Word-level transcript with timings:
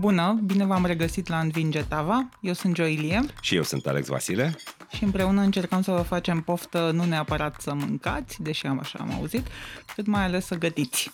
Bună, 0.00 0.40
bine 0.44 0.64
v-am 0.64 0.86
regăsit 0.86 1.28
la 1.28 1.38
Învinge 1.38 1.82
Tava. 1.82 2.28
Eu 2.40 2.52
sunt 2.52 2.76
Joilie. 2.76 3.24
Și 3.40 3.56
eu 3.56 3.62
sunt 3.62 3.86
Alex 3.86 4.08
Vasile. 4.08 4.56
Și 4.92 5.04
împreună 5.04 5.40
încercăm 5.40 5.82
să 5.82 5.90
vă 5.90 6.02
facem 6.02 6.40
poftă 6.40 6.90
nu 6.90 7.04
neapărat 7.04 7.60
să 7.60 7.74
mâncați, 7.74 8.42
deși 8.42 8.66
am 8.66 8.78
așa 8.78 8.98
am 8.98 9.12
auzit, 9.12 9.46
cât 9.94 10.06
mai 10.06 10.24
ales 10.24 10.46
să 10.46 10.58
gătiți. 10.58 11.10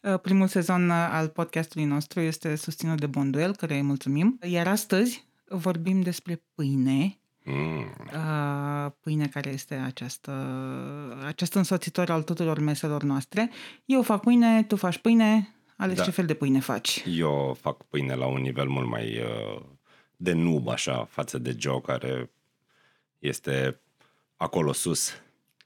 Uh, 0.00 0.20
primul 0.20 0.46
sezon 0.46 0.90
al 0.90 1.28
podcastului 1.28 1.86
nostru 1.86 2.20
este 2.20 2.56
susținut 2.56 3.00
de 3.00 3.06
Bonduel, 3.06 3.56
care 3.56 3.74
îi 3.74 3.82
mulțumim. 3.82 4.38
Iar 4.42 4.66
astăzi 4.66 5.24
vorbim 5.48 6.00
despre 6.00 6.42
pâine, 6.54 7.18
Mm. 7.46 7.94
Uh, 8.12 8.90
pâine 9.00 9.26
care 9.26 9.50
este 9.50 9.74
această, 9.74 10.32
acest 11.26 11.54
însoțitor 11.54 12.10
al 12.10 12.22
tuturor 12.22 12.58
meselor 12.58 13.02
noastre. 13.02 13.50
Eu 13.84 14.02
fac 14.02 14.20
pâine, 14.20 14.62
tu 14.62 14.76
faci 14.76 14.98
pâine, 14.98 15.53
Ales, 15.76 15.96
da. 15.96 16.02
ce 16.02 16.10
fel 16.10 16.26
de 16.26 16.34
pâine 16.34 16.60
faci? 16.60 17.04
Eu 17.06 17.56
fac 17.60 17.82
pâine 17.82 18.14
la 18.14 18.26
un 18.26 18.40
nivel 18.40 18.68
mult 18.68 18.88
mai 18.88 19.18
uh, 19.18 19.62
de 20.16 20.32
nub, 20.32 20.68
așa, 20.68 21.04
față 21.04 21.38
de 21.38 21.56
Joe, 21.58 21.80
care 21.80 22.30
este 23.18 23.80
acolo 24.36 24.72
sus. 24.72 25.12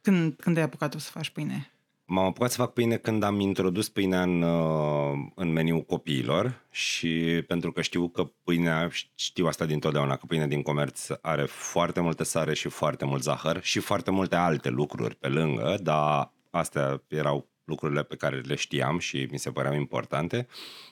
Când, 0.03 0.35
când 0.37 0.57
ai 0.57 0.63
apucat 0.63 0.95
să 0.99 1.11
faci 1.11 1.31
pâine? 1.31 1.73
M-am 2.05 2.25
apucat 2.25 2.51
să 2.51 2.57
fac 2.57 2.73
pâine 2.73 2.97
când 2.97 3.23
am 3.23 3.41
introdus 3.41 3.89
pâinea 3.89 4.23
în, 4.23 4.43
uh, 4.43 5.19
în 5.35 5.53
meniul 5.53 5.83
copiilor 5.83 6.67
și 6.71 7.45
pentru 7.47 7.73
că 7.73 7.83
știu 7.83 8.09
că 8.09 8.25
pâinea, 8.45 8.89
știu 9.15 9.47
asta 9.47 9.65
dintotdeauna, 9.65 10.17
că 10.17 10.27
pâinea 10.27 10.47
din 10.47 10.63
comerț 10.63 11.07
are 11.21 11.45
foarte 11.45 12.01
multe 12.01 12.25
sare 12.25 12.55
și 12.55 12.69
foarte 12.69 13.05
mult 13.05 13.23
zahăr 13.23 13.63
și 13.63 13.79
foarte 13.79 14.11
multe 14.11 14.35
alte 14.35 14.69
lucruri 14.69 15.15
pe 15.17 15.29
lângă, 15.29 15.79
dar 15.83 16.33
astea 16.51 17.03
erau 17.09 17.49
lucrurile 17.69 18.03
pe 18.03 18.17
care 18.17 18.41
le 18.41 18.55
știam 18.55 18.99
și 18.99 19.29
mi 19.31 19.39
se 19.39 19.51
păreau 19.51 19.75
importante, 19.75 20.47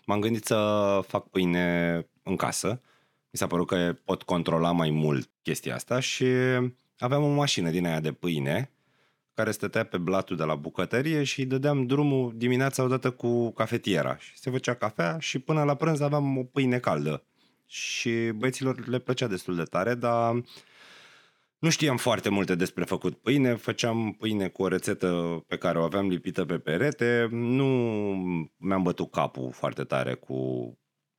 m-am 0.05 0.21
gândit 0.21 0.45
să 0.45 1.01
fac 1.07 1.29
pâine 1.29 2.07
în 2.23 2.37
casă. 2.37 2.81
Mi 3.31 3.39
s-a 3.39 3.47
părut 3.47 3.67
că 3.67 3.97
pot 4.05 4.23
controla 4.23 4.73
mai 4.73 4.91
mult 4.91 5.31
chestia 5.43 5.75
asta 5.75 6.01
și 6.01 6.27
aveam 6.99 7.23
o 7.23 7.35
mașină 7.35 7.71
din 7.71 7.87
aia 7.87 8.01
de 8.01 8.13
pâine 8.13 8.71
care 9.35 9.51
stătea 9.51 9.85
pe 9.85 9.99
blatul 9.99 10.37
de 10.37 10.45
la 10.45 10.55
bucătărie 10.55 11.25
și 11.25 11.45
dădeam 11.45 11.87
drumul 11.87 12.33
dimineața 12.37 12.83
odată 12.83 13.11
cu 13.11 13.51
cafetiera. 13.53 14.17
Și 14.17 14.39
se 14.39 14.51
făcea 14.51 14.75
cafea 14.75 15.19
și 15.19 15.39
până 15.39 15.63
la 15.63 15.75
prânz 15.75 16.01
aveam 16.01 16.39
o 16.39 16.43
pâine 16.43 16.79
caldă. 16.79 17.25
Și 17.67 18.11
băieților 18.11 18.87
le 18.87 18.99
plăcea 18.99 19.27
destul 19.27 19.57
de 19.57 19.63
tare, 19.63 19.95
dar 19.95 20.43
nu 21.59 21.71
știam 21.71 21.97
foarte 21.97 22.29
multe 22.29 22.55
despre 22.55 22.85
făcut 22.85 23.17
pâine, 23.17 23.55
făceam 23.55 24.13
pâine 24.13 24.49
cu 24.49 24.63
o 24.63 24.69
rețetă 24.69 25.43
pe 25.47 25.57
care 25.57 25.79
o 25.79 25.83
aveam 25.83 26.09
lipită 26.09 26.45
pe 26.45 26.59
perete, 26.59 27.29
nu 27.31 27.67
mi-am 28.57 28.83
bătut 28.83 29.11
capul 29.11 29.53
foarte 29.53 29.85
tare 29.85 30.15
cu 30.15 30.73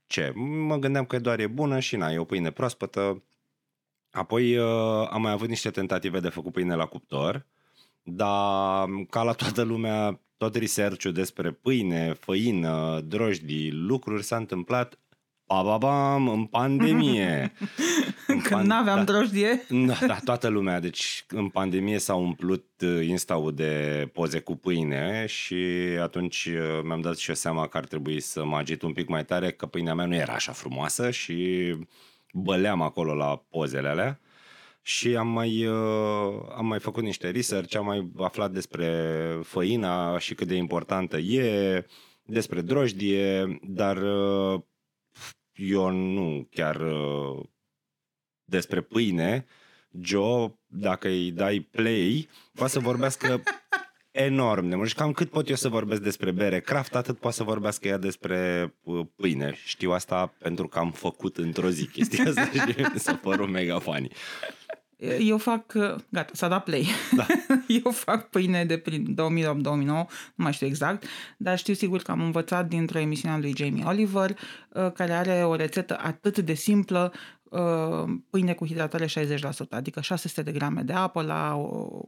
ce. 0.07 0.31
Mă 0.67 0.77
gândeam 0.77 1.05
că 1.05 1.19
doar 1.19 1.39
e 1.39 1.47
bună 1.47 1.79
și 1.79 1.95
na, 1.95 2.11
e 2.11 2.17
o 2.17 2.23
pâine 2.23 2.51
proaspătă. 2.51 3.23
Apoi 4.11 4.57
uh, 4.57 5.07
am 5.09 5.21
mai 5.21 5.31
avut 5.31 5.47
niște 5.47 5.69
tentative 5.69 6.19
de 6.19 6.29
făcut 6.29 6.51
pâine 6.51 6.75
la 6.75 6.85
cuptor, 6.85 7.45
dar 8.03 8.87
ca 9.09 9.23
la 9.23 9.33
toată 9.33 9.61
lumea, 9.61 10.21
tot 10.37 10.55
research 10.55 11.05
despre 11.05 11.51
pâine, 11.51 12.13
făină, 12.13 13.01
drojdii, 13.05 13.71
lucruri 13.71 14.23
s-a 14.23 14.35
întâmplat 14.35 14.99
Bababam, 15.47 16.27
în 16.27 16.45
pandemie. 16.57 17.53
În 18.27 18.41
Când 18.41 18.49
pan... 18.49 18.65
n-aveam 18.65 18.97
da, 18.97 19.03
drojdie. 19.03 19.65
Da, 19.69 19.97
da, 20.07 20.19
toată 20.23 20.47
lumea. 20.47 20.79
Deci 20.79 21.25
în 21.29 21.49
pandemie 21.49 21.97
s-a 21.97 22.15
umplut 22.15 22.65
uh, 22.81 23.07
insta 23.07 23.51
de 23.53 24.09
poze 24.13 24.39
cu 24.39 24.55
pâine 24.55 25.25
și 25.25 25.55
atunci 26.01 26.45
uh, 26.45 26.79
mi-am 26.83 27.01
dat 27.01 27.17
și 27.17 27.29
eu 27.29 27.35
seama 27.35 27.67
că 27.67 27.77
ar 27.77 27.85
trebui 27.85 28.19
să 28.19 28.45
mă 28.45 28.57
agit 28.57 28.81
un 28.81 28.93
pic 28.93 29.07
mai 29.07 29.25
tare, 29.25 29.51
că 29.51 29.65
pâinea 29.65 29.93
mea 29.93 30.05
nu 30.05 30.15
era 30.15 30.33
așa 30.33 30.51
frumoasă 30.51 31.11
și 31.11 31.73
băleam 32.33 32.81
acolo 32.81 33.13
la 33.13 33.45
pozele 33.49 33.87
alea. 33.87 34.19
Și 34.81 35.15
am 35.15 35.27
mai, 35.27 35.65
uh, 35.65 36.41
am 36.55 36.65
mai 36.65 36.79
făcut 36.79 37.03
niște 37.03 37.29
research, 37.29 37.75
am 37.75 37.85
mai 37.85 38.11
aflat 38.17 38.51
despre 38.51 38.89
făina 39.43 40.19
și 40.19 40.35
cât 40.35 40.47
de 40.47 40.55
importantă 40.55 41.17
e, 41.17 41.85
despre 42.23 42.61
drojdie, 42.61 43.59
dar 43.63 43.97
eu 45.57 45.89
nu 45.91 46.47
chiar 46.51 46.75
uh, 46.75 47.39
despre 48.49 48.81
pâine, 48.81 49.45
Joe, 50.01 50.59
dacă 50.67 51.07
îi 51.07 51.31
dai 51.31 51.59
play, 51.59 52.29
poate 52.53 52.71
să 52.71 52.79
vorbească 52.79 53.41
enorm 54.11 54.67
de 54.67 54.75
mult. 54.75 54.89
Și 54.89 54.95
cam 54.95 55.11
cât 55.11 55.29
pot 55.29 55.49
eu 55.49 55.55
să 55.55 55.69
vorbesc 55.69 56.01
despre 56.01 56.31
bere 56.31 56.59
craft, 56.59 56.95
atât 56.95 57.17
poate 57.17 57.35
să 57.35 57.43
vorbească 57.43 57.87
ea 57.87 57.97
despre 57.97 58.73
uh, 58.83 59.05
pâine. 59.15 59.53
Știu 59.63 59.91
asta 59.91 60.33
pentru 60.39 60.67
că 60.67 60.79
am 60.79 60.91
făcut 60.91 61.37
într-o 61.37 61.69
zi 61.69 61.87
chestia 61.87 62.23
asta 62.27 62.45
și 62.45 62.75
mi 62.93 62.99
s-a 62.99 63.15
părut 63.15 63.49
mega 63.49 63.79
funny. 63.79 64.11
Eu 65.19 65.37
fac, 65.37 65.73
gata, 66.09 66.31
s-a 66.33 66.47
dat 66.47 66.63
play. 66.63 66.87
Da. 67.15 67.25
Eu 67.83 67.91
fac 67.91 68.29
pâine 68.29 68.65
de 68.65 68.77
prin 68.77 69.15
2008-2009, 69.15 69.15
nu 69.15 70.07
mai 70.35 70.53
știu 70.53 70.67
exact, 70.67 71.05
dar 71.37 71.57
știu 71.57 71.73
sigur 71.73 72.01
că 72.01 72.11
am 72.11 72.21
învățat 72.21 72.67
dintr-o 72.67 72.99
emisiune 72.99 73.33
a 73.33 73.37
lui 73.37 73.53
Jamie 73.57 73.83
Oliver, 73.85 74.29
uh, 74.29 74.91
care 74.91 75.13
are 75.13 75.45
o 75.45 75.55
rețetă 75.55 75.99
atât 76.01 76.39
de 76.39 76.53
simplă, 76.53 77.11
uh, 77.13 77.19
pâine 78.29 78.53
cu 78.53 78.65
hidratare 78.65 79.05
60%, 79.05 79.09
adică 79.69 80.01
600 80.01 80.41
de 80.41 80.51
grame 80.51 80.81
de 80.81 80.93
apă 80.93 81.21
la 81.21 81.53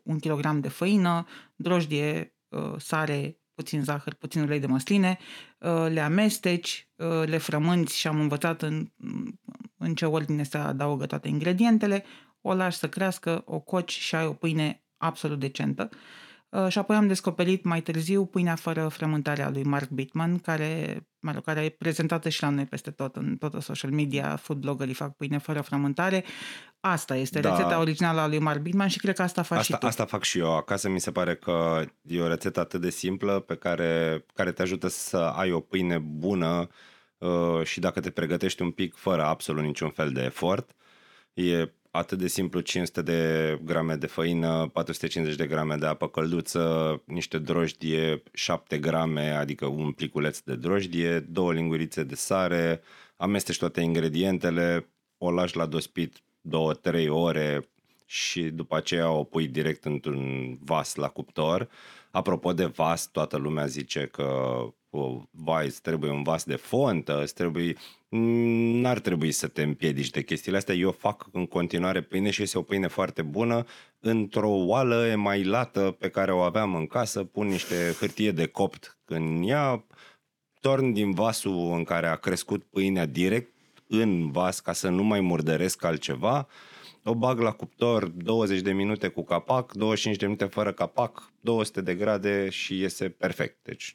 un 0.04 0.20
kilogram 0.20 0.60
de 0.60 0.70
făină, 0.70 1.26
drojdie, 1.56 2.36
uh, 2.48 2.74
sare, 2.78 3.40
puțin 3.54 3.84
zahăr, 3.84 4.14
puțin 4.14 4.42
ulei 4.42 4.60
de 4.60 4.68
măsline, 4.68 5.18
le 5.90 6.00
amesteci, 6.00 6.90
le 7.26 7.38
frămânți 7.38 7.98
și 7.98 8.08
am 8.08 8.20
învățat 8.20 8.62
în, 8.62 8.92
în 9.78 9.96
ce 9.96 10.06
ordine 10.06 10.44
se 10.44 10.58
adaugă 10.58 11.06
toate 11.06 11.28
ingredientele, 11.28 12.04
o 12.42 12.54
lași 12.54 12.78
să 12.78 12.90
crească, 12.90 13.42
o 13.46 13.60
coci 13.60 13.92
și 13.92 14.16
ai 14.16 14.26
o 14.26 14.34
pâine 14.34 14.84
absolut 14.98 15.40
decentă. 15.40 15.90
Uh, 15.92 15.98
și 16.68 16.78
apoi 16.78 16.96
am 16.96 17.08
descoperit 17.08 17.64
mai 17.64 17.82
târziu 17.82 18.26
pâinea 18.26 18.56
fără 18.56 18.88
frământare 18.88 19.42
a 19.42 19.50
lui 19.50 19.64
Mark 19.64 19.90
Bittman, 19.90 20.38
care, 20.38 21.02
mă 21.20 21.32
rog, 21.32 21.44
care 21.44 21.64
e 21.64 21.70
prezentată 21.70 22.30
și 22.30 22.42
la 22.42 22.50
noi 22.50 22.66
peste 22.66 22.92
tot, 22.92 23.16
în 23.16 23.38
toată 23.38 23.60
social 23.60 23.92
media, 23.92 24.36
food 24.36 24.58
bloggerii 24.58 24.94
fac 24.94 25.16
pâine 25.16 25.38
fără 25.38 25.62
frământare. 25.62 26.24
Asta 26.80 27.16
este 27.16 27.40
da. 27.40 27.50
rețeta 27.50 27.80
originală 27.80 28.20
a 28.20 28.28
lui 28.28 28.40
Mark 28.40 28.60
Bittman 28.60 28.88
și 28.88 29.00
cred 29.00 29.16
că 29.16 29.22
asta 29.22 29.42
faci 29.42 29.60
asta, 29.60 29.74
și 29.74 29.80
tu. 29.80 29.86
Asta 29.86 30.06
fac 30.06 30.24
și 30.24 30.40
eu 30.40 30.56
acasă, 30.56 30.90
mi 30.90 31.00
se 31.00 31.12
pare 31.12 31.36
că 31.36 31.86
e 32.02 32.22
o 32.22 32.28
rețetă 32.28 32.60
atât 32.60 32.82
de 32.82 32.90
simplă 32.90 33.40
pe 33.40 33.56
care, 33.56 34.26
care 34.34 34.52
te 34.52 34.62
ajută 34.62 34.88
să 34.88 35.18
ai 35.18 35.52
o 35.52 35.60
pâine 35.60 35.98
bună 35.98 36.68
uh, 37.18 37.64
și 37.64 37.80
dacă 37.80 38.00
te 38.00 38.10
pregătești 38.10 38.62
un 38.62 38.72
pic 38.72 38.96
fără 38.96 39.24
absolut 39.24 39.64
niciun 39.64 39.90
fel 39.90 40.12
de 40.12 40.22
efort, 40.22 40.76
e 41.34 41.72
atât 41.92 42.18
de 42.18 42.28
simplu 42.28 42.60
500 42.60 43.02
de 43.02 43.60
grame 43.64 43.96
de 43.96 44.08
făină, 44.08 44.70
450 44.74 45.38
de 45.38 45.48
grame 45.48 45.76
de 45.76 45.86
apă 45.86 46.08
călduță, 46.08 47.02
niște 47.06 47.38
drojdie, 47.38 48.24
7 48.34 48.78
grame, 48.78 49.30
adică 49.30 49.66
un 49.66 49.92
pliculeț 49.92 50.40
de 50.40 50.56
drojdie, 50.56 51.20
două 51.20 51.54
lingurițe 51.54 52.04
de 52.04 52.16
sare, 52.16 52.82
amesteci 53.18 53.58
toate 53.58 53.82
ingredientele, 53.82 54.90
o 55.18 55.32
lași 55.32 55.58
la 55.58 55.66
dospit 55.66 56.18
2-3 56.92 57.08
ore 57.10 57.70
și 58.06 58.42
după 58.42 58.76
aceea 58.76 59.12
o 59.12 59.24
pui 59.24 59.48
direct 59.48 59.86
într-un 59.86 60.58
vas 60.62 60.96
la 60.96 61.08
cuptor. 61.08 61.70
Apropo 62.12 62.54
de 62.54 62.66
vas, 62.66 63.08
toată 63.08 63.38
lumea 63.38 63.66
zice 63.66 64.06
că 64.06 64.60
vai, 65.32 65.66
îți 65.66 65.82
trebuie 65.82 66.12
un 66.12 66.24
vas 66.24 66.44
de 66.44 66.56
fontă, 66.56 67.22
îți 67.22 67.34
trebuie... 67.34 67.76
N-ar 68.10 69.00
trebui 69.00 69.32
să 69.32 69.48
te 69.48 69.62
împiedici 69.62 70.10
de 70.10 70.24
chestiile 70.24 70.58
astea. 70.58 70.76
Eu 70.76 70.92
fac 70.92 71.28
în 71.32 71.46
continuare 71.46 72.02
pâine 72.02 72.30
și 72.30 72.42
este 72.42 72.58
o 72.58 72.62
pâine 72.62 72.88
foarte 72.88 73.22
bună 73.22 73.66
într-o 74.00 74.50
oală 74.50 75.08
emailată 75.08 75.96
pe 76.00 76.10
care 76.10 76.34
o 76.34 76.40
aveam 76.40 76.76
în 76.76 76.88
casă, 76.88 77.24
pun 77.24 77.48
niște 77.48 77.96
hârtie 78.00 78.32
de 78.32 78.46
copt 78.46 78.98
în 79.06 79.44
ea, 79.44 79.86
torn 80.62 80.94
din 80.94 81.12
vasul 81.12 81.74
în 81.74 81.84
care 81.84 82.08
a 82.08 82.16
crescut 82.16 82.64
pâinea 82.64 83.06
direct 83.06 83.54
în 83.88 84.32
vas 84.32 84.60
ca 84.60 84.74
să 84.74 84.90
nu 84.90 85.04
mai 85.04 85.20
murdăresc 85.20 85.84
altceva, 85.84 86.48
o 87.04 87.16
bag 87.16 87.40
la 87.40 87.52
cuptor 87.52 88.08
20 88.08 88.62
de 88.62 88.72
minute 88.72 89.08
cu 89.08 89.24
capac, 89.24 89.74
25 89.74 90.20
de 90.20 90.26
minute 90.26 90.46
fără 90.46 90.74
capac, 90.74 91.32
200 91.40 91.82
de 91.82 91.96
grade 91.96 92.50
și 92.50 92.80
iese 92.80 93.10
perfect. 93.10 93.58
Deci 93.64 93.94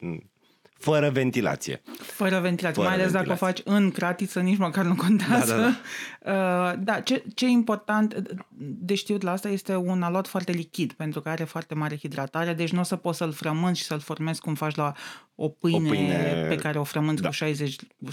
fără 0.77 1.09
ventilație. 1.09 1.81
Fără 1.97 2.39
ventilație, 2.39 2.83
fără 2.83 2.95
mai 2.95 2.97
ales 3.01 3.11
ventilație. 3.11 3.29
dacă 3.29 3.43
o 3.43 3.45
faci 3.45 3.81
în 3.81 3.91
cratiță, 3.91 4.39
nici 4.39 4.57
măcar 4.57 4.85
nu 4.85 4.95
contează. 4.95 5.55
Da, 5.55 5.61
da, 5.61 6.31
da. 6.31 6.71
Uh, 6.71 6.79
da 6.83 6.99
ce, 6.99 7.23
ce 7.35 7.45
e 7.45 7.49
important 7.49 8.37
de 8.57 8.95
știut 8.95 9.21
la 9.21 9.31
asta 9.31 9.49
este 9.49 9.75
un 9.75 10.01
alot 10.01 10.27
foarte 10.27 10.51
lichid, 10.51 10.93
pentru 10.93 11.21
că 11.21 11.29
are 11.29 11.43
foarte 11.43 11.75
mare 11.75 11.97
hidratare, 11.97 12.53
deci 12.53 12.71
nu 12.71 12.79
o 12.79 12.83
să 12.83 12.95
poți 12.95 13.17
să-l 13.17 13.31
frămânți 13.31 13.79
și 13.79 13.85
să-l 13.85 13.99
formezi 13.99 14.41
cum 14.41 14.55
faci 14.55 14.75
la 14.75 14.93
o 15.35 15.49
pâine, 15.49 15.87
o 15.87 15.89
pâine... 15.89 16.45
pe 16.49 16.55
care 16.55 16.79
o 16.79 16.83
frămânți 16.83 17.21
da. 17.21 17.27
cu 17.27 17.33
60, 17.33 17.75
cu 17.75 18.11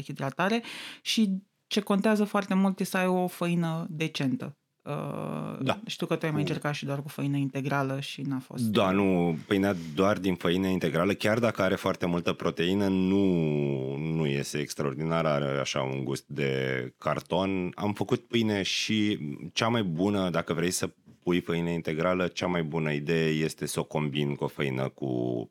60% 0.00 0.02
hidratare 0.02 0.62
și 1.02 1.42
ce 1.66 1.80
contează 1.80 2.24
foarte 2.24 2.54
mult 2.54 2.80
este 2.80 2.96
să 2.96 3.02
ai 3.02 3.06
o 3.06 3.26
făină 3.26 3.86
decentă. 3.90 4.56
Uh, 4.90 5.58
da. 5.60 5.78
Știu 5.86 6.06
că 6.06 6.16
tu 6.16 6.26
ai 6.26 6.32
mai 6.32 6.40
încercat 6.40 6.74
și 6.74 6.84
doar 6.84 7.02
cu 7.02 7.08
făină 7.08 7.36
integrală 7.36 8.00
și 8.00 8.20
n-a 8.20 8.38
fost. 8.38 8.62
Da, 8.62 8.90
nu, 8.90 9.38
pâinea 9.46 9.76
doar 9.94 10.18
din 10.18 10.34
făină 10.34 10.66
integrală, 10.66 11.12
chiar 11.12 11.38
dacă 11.38 11.62
are 11.62 11.74
foarte 11.74 12.06
multă 12.06 12.32
proteină, 12.32 12.88
nu, 12.88 13.96
nu 13.96 14.26
iese 14.26 14.58
extraordinar, 14.58 15.26
are 15.26 15.58
așa 15.60 15.80
un 15.82 16.04
gust 16.04 16.24
de 16.26 16.92
carton. 16.98 17.72
Am 17.74 17.92
făcut 17.92 18.20
pâine 18.20 18.62
și 18.62 19.18
cea 19.52 19.68
mai 19.68 19.82
bună, 19.82 20.30
dacă 20.30 20.52
vrei 20.52 20.70
să 20.70 20.90
pui 21.22 21.40
făină 21.40 21.70
integrală, 21.70 22.26
cea 22.26 22.46
mai 22.46 22.62
bună 22.62 22.92
idee 22.92 23.28
este 23.28 23.66
să 23.66 23.80
o 23.80 23.84
combin 23.84 24.34
cu 24.34 24.44
o 24.44 24.48
făină 24.48 24.88
cu 24.88 25.06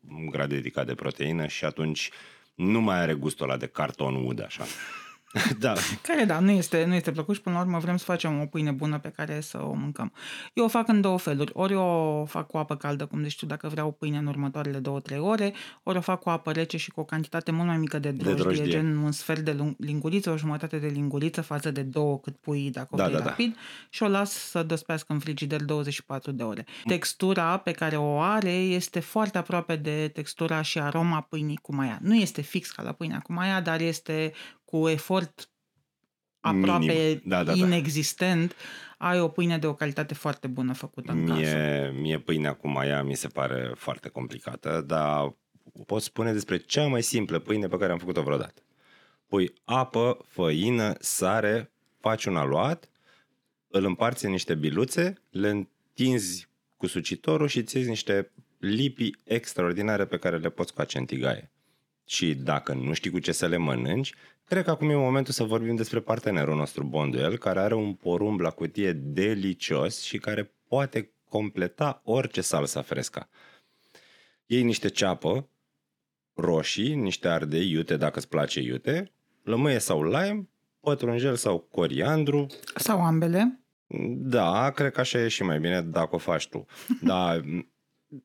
un 0.10 0.30
grad 0.30 0.52
ridicat 0.52 0.86
de 0.86 0.94
proteină 0.94 1.48
și 1.48 1.66
atunci 1.66 2.10
nu 2.56 2.82
mai 2.82 3.00
are 3.00 3.14
gustul 3.14 3.50
ăla 3.50 3.58
de 3.58 3.68
carton 3.68 4.16
ud, 4.16 4.44
așa. 4.44 4.64
da. 5.60 5.74
Care, 6.02 6.24
da, 6.24 6.40
nu 6.40 6.52
este, 6.52 6.86
nu 6.86 6.94
este 6.94 7.12
plăcut 7.12 7.36
și 7.36 7.42
până 7.42 7.56
la 7.56 7.62
urmă 7.62 7.80
vrem 7.80 7.98
să 7.98 8.04
facem 8.04 8.42
o 8.42 8.46
pâine 8.46 8.72
bună 8.72 9.00
pe 9.00 9.10
care 9.10 9.42
să 9.42 9.58
o 9.62 9.74
mâncăm. 9.74 10.12
Eu 10.54 10.64
o 10.64 10.68
fac 10.68 10.88
în 10.88 11.02
două 11.02 11.18
feluri. 11.18 11.52
Ori 11.54 11.74
o 11.74 12.26
fac 12.26 12.48
cu 12.48 12.58
apă 12.58 12.76
caldă, 12.76 13.06
cum 13.06 13.24
zici 13.24 13.38
tu, 13.38 13.46
dacă 13.46 13.68
vreau 13.68 13.92
pâine 13.92 14.18
în 14.18 14.26
următoarele 14.26 14.78
două, 14.78 15.00
trei 15.00 15.20
ore, 15.20 15.54
ori 15.84 15.98
o 15.98 16.02
fac 16.02 16.20
cu 16.20 16.30
apă 16.30 16.52
rece 16.52 16.78
și 16.78 16.92
cu 16.92 17.00
o 17.00 17.04
cantitate 17.04 17.52
mult 17.52 17.68
mai 17.68 17.78
mică 17.78 18.00
de 18.00 18.12
drojdie, 18.12 18.34
de 18.34 18.42
drojdie. 18.42 18.72
gen 18.72 18.98
un 18.98 19.12
sfert 19.12 19.40
de 19.40 19.76
linguriță, 19.78 20.30
o 20.30 20.38
jumătate 20.38 20.78
de 20.78 20.88
linguriță 20.88 21.42
față 21.42 21.72
de 21.72 21.82
două 21.82 22.20
cât 22.20 22.38
pui 22.38 22.70
dacă 22.72 22.88
o 22.92 22.98
da, 22.98 23.10
da, 23.10 23.18
da, 23.18 23.24
rapid 23.24 23.54
da. 23.54 23.60
și 23.90 24.04
o 24.04 24.08
las 24.08 24.32
să 24.32 24.64
dospească 24.64 25.14
în 25.14 25.20
frigider 25.20 25.64
24 25.64 26.32
de 26.32 26.44
ore. 26.44 26.66
Textura 26.86 27.58
pe 27.58 27.72
care 27.72 27.98
o 27.98 28.20
are 28.20 28.52
este 28.52 29.00
foarte 29.00 29.38
aproape 29.38 29.76
de 29.76 30.10
textura 30.14 30.62
și 30.62 30.80
aroma 30.80 31.22
pâinii 31.22 31.60
cu 31.62 31.76
maia. 31.76 32.00
Nu 32.02 32.16
este 32.16 32.42
fix 32.42 32.72
ca 32.72 32.82
la 32.82 32.92
pâinea 32.92 33.20
cu 33.20 33.34
maia, 33.34 33.62
dar 33.62 33.82
este 33.82 34.34
cu 34.70 34.88
efort 34.88 35.50
aproape 36.40 37.22
da, 37.26 37.44
da, 37.44 37.54
da. 37.54 37.58
inexistent, 37.58 38.56
ai 38.98 39.20
o 39.20 39.28
pâine 39.28 39.58
de 39.58 39.68
o 39.68 39.74
calitate 39.74 40.14
foarte 40.14 40.48
bună 40.48 40.74
făcută 40.74 41.12
în 41.12 41.24
mie, 41.24 41.44
casă. 41.44 41.92
Mie 41.94 42.20
pâinea 42.20 42.54
cu 42.54 42.68
maia 42.68 43.04
mi 43.04 43.16
se 43.16 43.28
pare 43.28 43.72
foarte 43.76 44.10
complicată, 44.10 44.84
dar 44.88 45.36
pot 45.86 46.02
spune 46.02 46.34
despre 46.34 46.58
cea 46.58 46.88
mai 46.88 47.04
simplă 47.04 47.40
pâine 47.40 47.68
pe 47.68 47.78
care 47.78 47.92
am 47.92 47.98
făcut-o 47.98 48.22
vreodată. 48.22 48.62
Pui 49.28 49.54
apă, 49.64 50.18
făină, 50.28 50.94
sare, 51.00 51.72
faci 52.00 52.26
un 52.26 52.36
aluat, 52.36 52.90
îl 53.68 53.86
împarți 53.86 54.26
în 54.26 54.32
niște 54.32 54.56
biluțe, 54.56 55.14
le 55.30 55.50
întinzi 55.50 56.50
cu 56.78 56.88
sucitorul 56.88 57.48
și 57.48 57.58
îți 57.58 57.78
niște 57.78 58.32
lipi 58.58 59.12
extraordinare 59.24 60.06
pe 60.06 60.18
care 60.18 60.38
le 60.38 60.50
poți 60.50 60.74
face 60.74 60.98
în 60.98 61.06
tigaie. 61.06 61.52
Și 62.10 62.36
dacă 62.36 62.74
nu 62.74 62.94
știi 62.94 63.12
cu 63.12 63.20
ce 63.20 63.32
să 63.32 63.48
le 63.48 63.58
mănânci, 63.58 64.14
Cred 64.50 64.64
că 64.64 64.70
acum 64.70 64.90
e 64.90 64.96
momentul 64.96 65.34
să 65.34 65.44
vorbim 65.44 65.76
despre 65.76 66.00
partenerul 66.00 66.56
nostru 66.56 66.84
Bonduel, 66.84 67.38
care 67.38 67.60
are 67.60 67.76
un 67.76 67.94
porumb 67.94 68.40
la 68.40 68.50
cutie 68.50 68.92
delicios 68.92 70.02
și 70.02 70.18
care 70.18 70.54
poate 70.68 71.12
completa 71.28 72.02
orice 72.04 72.42
salsa 72.42 72.82
fresca. 72.82 73.30
Iei 74.46 74.64
niște 74.64 74.88
ceapă, 74.88 75.50
roșii, 76.34 76.96
niște 76.96 77.28
ardei 77.28 77.72
iute 77.72 77.98
dacă 77.98 78.18
îți 78.18 78.28
place 78.28 78.60
iute, 78.60 79.12
lămâie 79.44 79.80
sau 79.80 80.04
lime, 80.04 80.50
pătrunjel 80.80 81.36
sau 81.36 81.60
coriandru. 81.60 82.48
Sau 82.76 83.06
ambele. 83.06 83.60
Da, 84.18 84.72
cred 84.72 84.92
că 84.92 85.00
așa 85.00 85.20
e 85.20 85.28
și 85.28 85.44
mai 85.44 85.60
bine 85.60 85.82
dacă 85.82 86.16
o 86.16 86.18
faci 86.18 86.48
tu. 86.48 86.66
Da, 87.02 87.40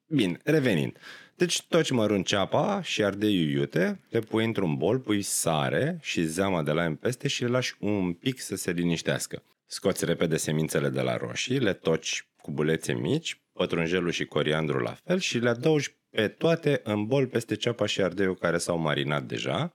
bine, 0.07 0.39
revenind. 0.45 0.97
Deci 1.37 1.63
toci 1.63 1.91
mărunt 1.91 2.27
ceapa 2.27 2.83
și 2.83 3.05
ardeiul 3.05 3.51
iute, 3.51 4.01
le 4.09 4.19
pui 4.19 4.45
într-un 4.45 4.75
bol, 4.77 4.99
pui 4.99 5.23
sare 5.23 5.99
și 6.03 6.25
zeama 6.25 6.63
de 6.63 6.71
lime 6.71 6.99
peste 7.01 7.29
și 7.29 7.43
le 7.43 7.49
lași 7.49 7.75
un 7.79 8.13
pic 8.13 8.41
să 8.41 8.57
se 8.57 8.71
liniștească. 8.71 9.43
Scoți 9.67 10.05
repede 10.05 10.37
semințele 10.37 10.89
de 10.89 11.01
la 11.01 11.17
roșii, 11.17 11.59
le 11.59 11.73
toci 11.73 12.27
cu 12.41 12.51
bulețe 12.51 12.93
mici, 12.93 13.41
pătrunjelul 13.53 14.11
și 14.11 14.25
coriandrul 14.25 14.83
la 14.83 14.97
fel 15.05 15.19
și 15.19 15.39
le 15.39 15.49
adaugi 15.49 15.95
pe 16.11 16.29
toate 16.29 16.81
în 16.85 17.07
bol 17.07 17.27
peste 17.27 17.55
ceapa 17.55 17.87
și 17.87 18.03
ardeiul 18.03 18.37
care 18.37 18.59
s-au 18.59 18.79
marinat 18.79 19.23
deja 19.23 19.75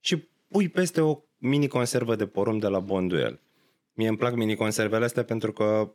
și 0.00 0.28
pui 0.48 0.68
peste 0.68 1.00
o 1.00 1.20
mini 1.38 1.68
conservă 1.68 2.16
de 2.16 2.26
porumb 2.26 2.60
de 2.60 2.66
la 2.66 2.80
Bonduel. 2.80 3.40
Mie 3.94 4.08
îmi 4.08 4.16
plac 4.16 4.34
mini 4.34 4.56
conservele 4.56 5.04
astea 5.04 5.24
pentru 5.24 5.52
că 5.52 5.94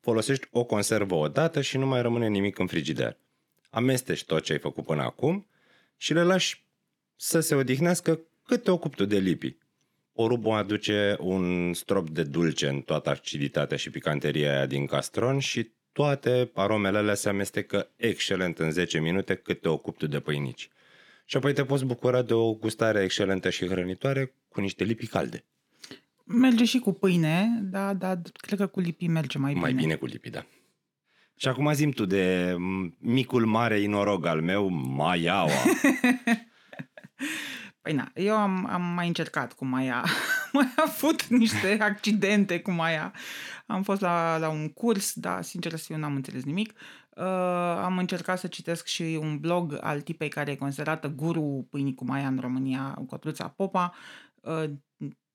folosești 0.00 0.48
o 0.50 0.64
conservă 0.64 1.14
o 1.14 1.28
dată 1.28 1.60
și 1.60 1.78
nu 1.78 1.86
mai 1.86 2.02
rămâne 2.02 2.28
nimic 2.28 2.58
în 2.58 2.66
frigider 2.66 3.16
amesteci 3.72 4.24
tot 4.24 4.42
ce 4.42 4.52
ai 4.52 4.58
făcut 4.58 4.84
până 4.84 5.02
acum 5.02 5.46
și 5.96 6.12
le 6.12 6.22
lași 6.22 6.64
să 7.16 7.40
se 7.40 7.54
odihnească 7.54 8.20
cât 8.44 8.62
te 8.62 8.70
ocupi 8.70 8.96
tu 8.96 9.04
de 9.04 9.18
lipi. 9.18 9.56
Porumbul 10.12 10.52
aduce 10.52 11.16
un 11.20 11.72
strop 11.74 12.10
de 12.10 12.22
dulce 12.22 12.68
în 12.68 12.80
toată 12.80 13.10
aciditatea 13.10 13.76
și 13.76 13.90
picanteria 13.90 14.52
aia 14.52 14.66
din 14.66 14.86
castron 14.86 15.38
și 15.38 15.70
toate 15.92 16.50
aromele 16.54 16.98
alea 16.98 17.14
se 17.14 17.28
amestecă 17.28 17.90
excelent 17.96 18.58
în 18.58 18.70
10 18.70 19.00
minute 19.00 19.34
cât 19.34 19.60
te 19.60 19.68
ocupi 19.68 19.98
tu 19.98 20.06
de 20.06 20.20
pâinici. 20.20 20.68
Și 21.24 21.36
apoi 21.36 21.52
te 21.52 21.64
poți 21.64 21.84
bucura 21.84 22.22
de 22.22 22.34
o 22.34 22.52
gustare 22.52 23.02
excelentă 23.02 23.50
și 23.50 23.66
hrănitoare 23.66 24.34
cu 24.48 24.60
niște 24.60 24.84
lipi 24.84 25.06
calde. 25.06 25.44
Merge 26.24 26.64
și 26.64 26.78
cu 26.78 26.92
pâine, 26.92 27.60
da, 27.62 27.94
dar 27.94 28.20
cred 28.32 28.58
că 28.58 28.66
cu 28.66 28.80
lipi 28.80 29.06
merge 29.06 29.38
mai 29.38 29.52
bine. 29.52 29.64
Mai 29.64 29.74
bine 29.74 29.94
cu 29.94 30.06
lipi, 30.06 30.30
da. 30.30 30.46
Și 31.42 31.48
acum 31.48 31.72
zim 31.72 31.90
tu 31.90 32.04
de 32.04 32.56
micul 32.98 33.46
mare 33.46 33.80
inorog 33.80 34.26
al 34.26 34.40
meu, 34.40 34.68
Maiaua. 34.68 35.50
Păi 37.82 37.92
na, 37.92 38.10
eu 38.14 38.36
am, 38.36 38.66
am 38.70 38.82
mai 38.82 39.06
încercat 39.06 39.52
cu 39.52 39.64
Maia. 39.64 40.04
mai 40.52 40.72
avut 40.76 41.26
niște 41.26 41.78
accidente 41.80 42.60
cu 42.60 42.70
Maia. 42.70 43.12
Am 43.66 43.82
fost 43.82 44.00
la, 44.00 44.36
la 44.36 44.48
un 44.48 44.68
curs, 44.68 45.12
dar 45.14 45.42
sincer 45.42 45.76
să 45.76 45.92
eu 45.92 45.98
n-am 45.98 46.14
înțeles 46.14 46.44
nimic. 46.44 46.72
Uh, 47.08 47.24
am 47.84 47.98
încercat 47.98 48.38
să 48.38 48.46
citesc 48.46 48.86
și 48.86 49.18
un 49.20 49.38
blog 49.38 49.78
al 49.80 50.00
tipei 50.00 50.28
care 50.28 50.50
e 50.50 50.56
considerată 50.56 51.08
guru 51.08 51.66
pâinii 51.70 51.94
cu 51.94 52.04
Maia 52.04 52.26
în 52.26 52.38
România, 52.40 52.98
Cotruța 53.06 53.48
Popa. 53.48 53.94
Uh, 54.40 54.64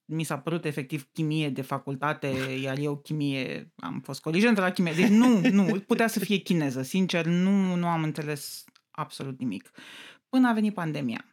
mi 0.09 0.23
s-a 0.23 0.37
părut 0.37 0.65
efectiv 0.65 1.07
chimie 1.13 1.49
de 1.49 1.61
facultate, 1.61 2.27
iar 2.61 2.77
eu 2.77 2.97
chimie, 2.97 3.71
am 3.75 4.01
fost 4.03 4.21
coligentă 4.21 4.61
la 4.61 4.71
chimie. 4.71 4.93
Deci 4.93 5.07
nu, 5.07 5.39
nu, 5.51 5.79
putea 5.87 6.07
să 6.07 6.19
fie 6.19 6.37
chineză. 6.37 6.81
Sincer, 6.81 7.25
nu, 7.25 7.75
nu 7.75 7.87
am 7.87 8.03
înțeles 8.03 8.63
absolut 8.91 9.39
nimic. 9.39 9.71
Până 10.29 10.47
a 10.47 10.53
venit 10.53 10.73
pandemia. 10.73 11.25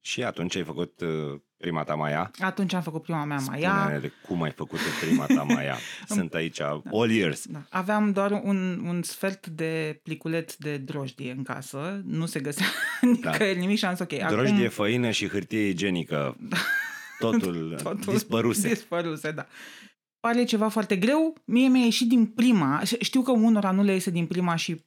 Și 0.00 0.22
atunci 0.22 0.56
ai 0.56 0.62
făcut 0.62 1.00
uh, 1.00 1.40
prima 1.56 1.82
ta 1.82 1.94
Maia? 1.94 2.30
Atunci 2.38 2.72
am 2.72 2.82
făcut 2.82 3.02
prima 3.02 3.24
mea 3.24 3.38
Maia. 3.46 3.82
Spune 3.82 4.12
cum 4.26 4.42
ai 4.42 4.50
făcut 4.50 4.78
prima 5.00 5.26
ta 5.26 5.42
Maia. 5.42 5.76
Sunt 6.08 6.34
aici 6.34 6.56
da. 6.56 6.82
all 6.92 7.10
years. 7.10 7.46
Da. 7.46 7.62
Aveam 7.70 8.12
doar 8.12 8.30
un, 8.44 8.82
un 8.86 9.02
sfert 9.02 9.46
de 9.46 10.00
pliculet 10.02 10.56
de 10.56 10.76
drojdie 10.76 11.32
în 11.36 11.42
casă. 11.42 12.00
Nu 12.04 12.26
se 12.26 12.40
găsea 12.40 12.66
da. 13.22 13.44
nimic 13.56 13.78
și 13.78 13.84
am 13.84 13.94
zis 13.94 14.00
ok. 14.00 14.28
Drojdie, 14.28 14.54
acum... 14.54 14.68
făină 14.68 15.10
și 15.10 15.28
hârtie 15.28 15.68
igienică. 15.68 16.36
Da. 16.40 16.56
Totul, 17.18 17.74
Totul 17.82 18.12
dispăruse. 18.12 18.68
Dispăruse, 18.68 19.30
da. 19.30 19.46
Pare 20.20 20.44
ceva 20.44 20.68
foarte 20.68 20.96
greu. 20.96 21.34
Mie 21.44 21.68
mi-a 21.68 21.84
ieșit 21.84 22.08
din 22.08 22.26
prima. 22.26 22.82
Știu 23.00 23.22
că 23.22 23.30
unora 23.30 23.70
nu 23.70 23.82
le 23.82 23.92
iese 23.92 24.10
din 24.10 24.26
prima 24.26 24.56
și 24.56 24.84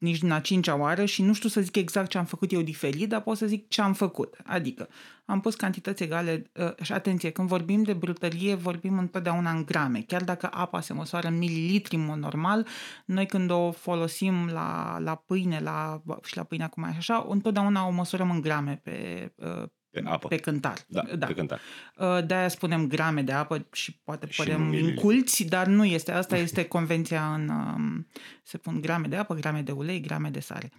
nici 0.00 0.18
din 0.18 0.30
a 0.30 0.40
cincea 0.40 0.76
oară 0.76 1.04
și 1.04 1.22
nu 1.22 1.32
știu 1.32 1.48
să 1.48 1.60
zic 1.60 1.76
exact 1.76 2.08
ce 2.08 2.18
am 2.18 2.24
făcut 2.24 2.52
eu 2.52 2.62
diferit, 2.62 3.08
dar 3.08 3.20
pot 3.20 3.36
să 3.36 3.46
zic 3.46 3.68
ce 3.68 3.80
am 3.80 3.92
făcut. 3.92 4.36
Adică 4.44 4.88
am 5.24 5.40
pus 5.40 5.54
cantități 5.54 6.02
egale 6.02 6.50
uh, 6.54 6.82
și 6.82 6.92
atenție, 6.92 7.30
când 7.30 7.48
vorbim 7.48 7.82
de 7.82 7.92
brutărie, 7.92 8.54
vorbim 8.54 8.98
întotdeauna 8.98 9.50
în 9.50 9.64
grame. 9.64 10.04
Chiar 10.06 10.24
dacă 10.24 10.48
apa 10.52 10.80
se 10.80 10.92
măsoară 10.92 11.28
în 11.28 11.38
mililitri 11.38 11.94
în 11.94 12.04
mod 12.04 12.18
normal, 12.18 12.66
noi 13.04 13.26
când 13.26 13.50
o 13.50 13.70
folosim 13.70 14.46
la, 14.46 14.98
la 14.98 15.14
pâine 15.14 15.60
la, 15.60 16.02
și 16.24 16.36
la 16.36 16.42
pâine 16.42 16.64
acum 16.64 16.84
așa, 16.84 17.26
întotdeauna 17.28 17.86
o 17.86 17.90
măsurăm 17.90 18.30
în 18.30 18.40
grame 18.40 18.80
pe, 18.82 19.32
uh, 19.36 19.68
pe 19.90 20.02
apă. 20.04 20.28
Pe 20.28 20.36
cântar. 20.36 20.78
Da, 20.86 21.02
da. 21.18 21.26
pe 21.26 21.34
cântar. 21.34 21.60
Uh, 21.96 22.26
de-aia 22.26 22.48
spunem 22.48 22.86
grame 22.86 23.22
de 23.22 23.32
apă 23.32 23.66
și 23.72 24.00
poate 24.04 24.26
și 24.30 24.36
părem 24.36 24.72
inculți, 24.72 25.44
dar 25.44 25.66
nu 25.66 25.84
este. 25.84 26.12
Asta 26.12 26.36
este 26.36 26.64
convenția 26.64 27.34
în... 27.34 27.48
Um, 27.48 28.06
se 28.42 28.58
pun 28.58 28.80
grame 28.80 29.06
de 29.06 29.16
apă, 29.16 29.34
grame 29.34 29.60
de 29.62 29.72
ulei, 29.72 30.00
grame 30.00 30.28
de 30.28 30.40
sare. 30.40 30.72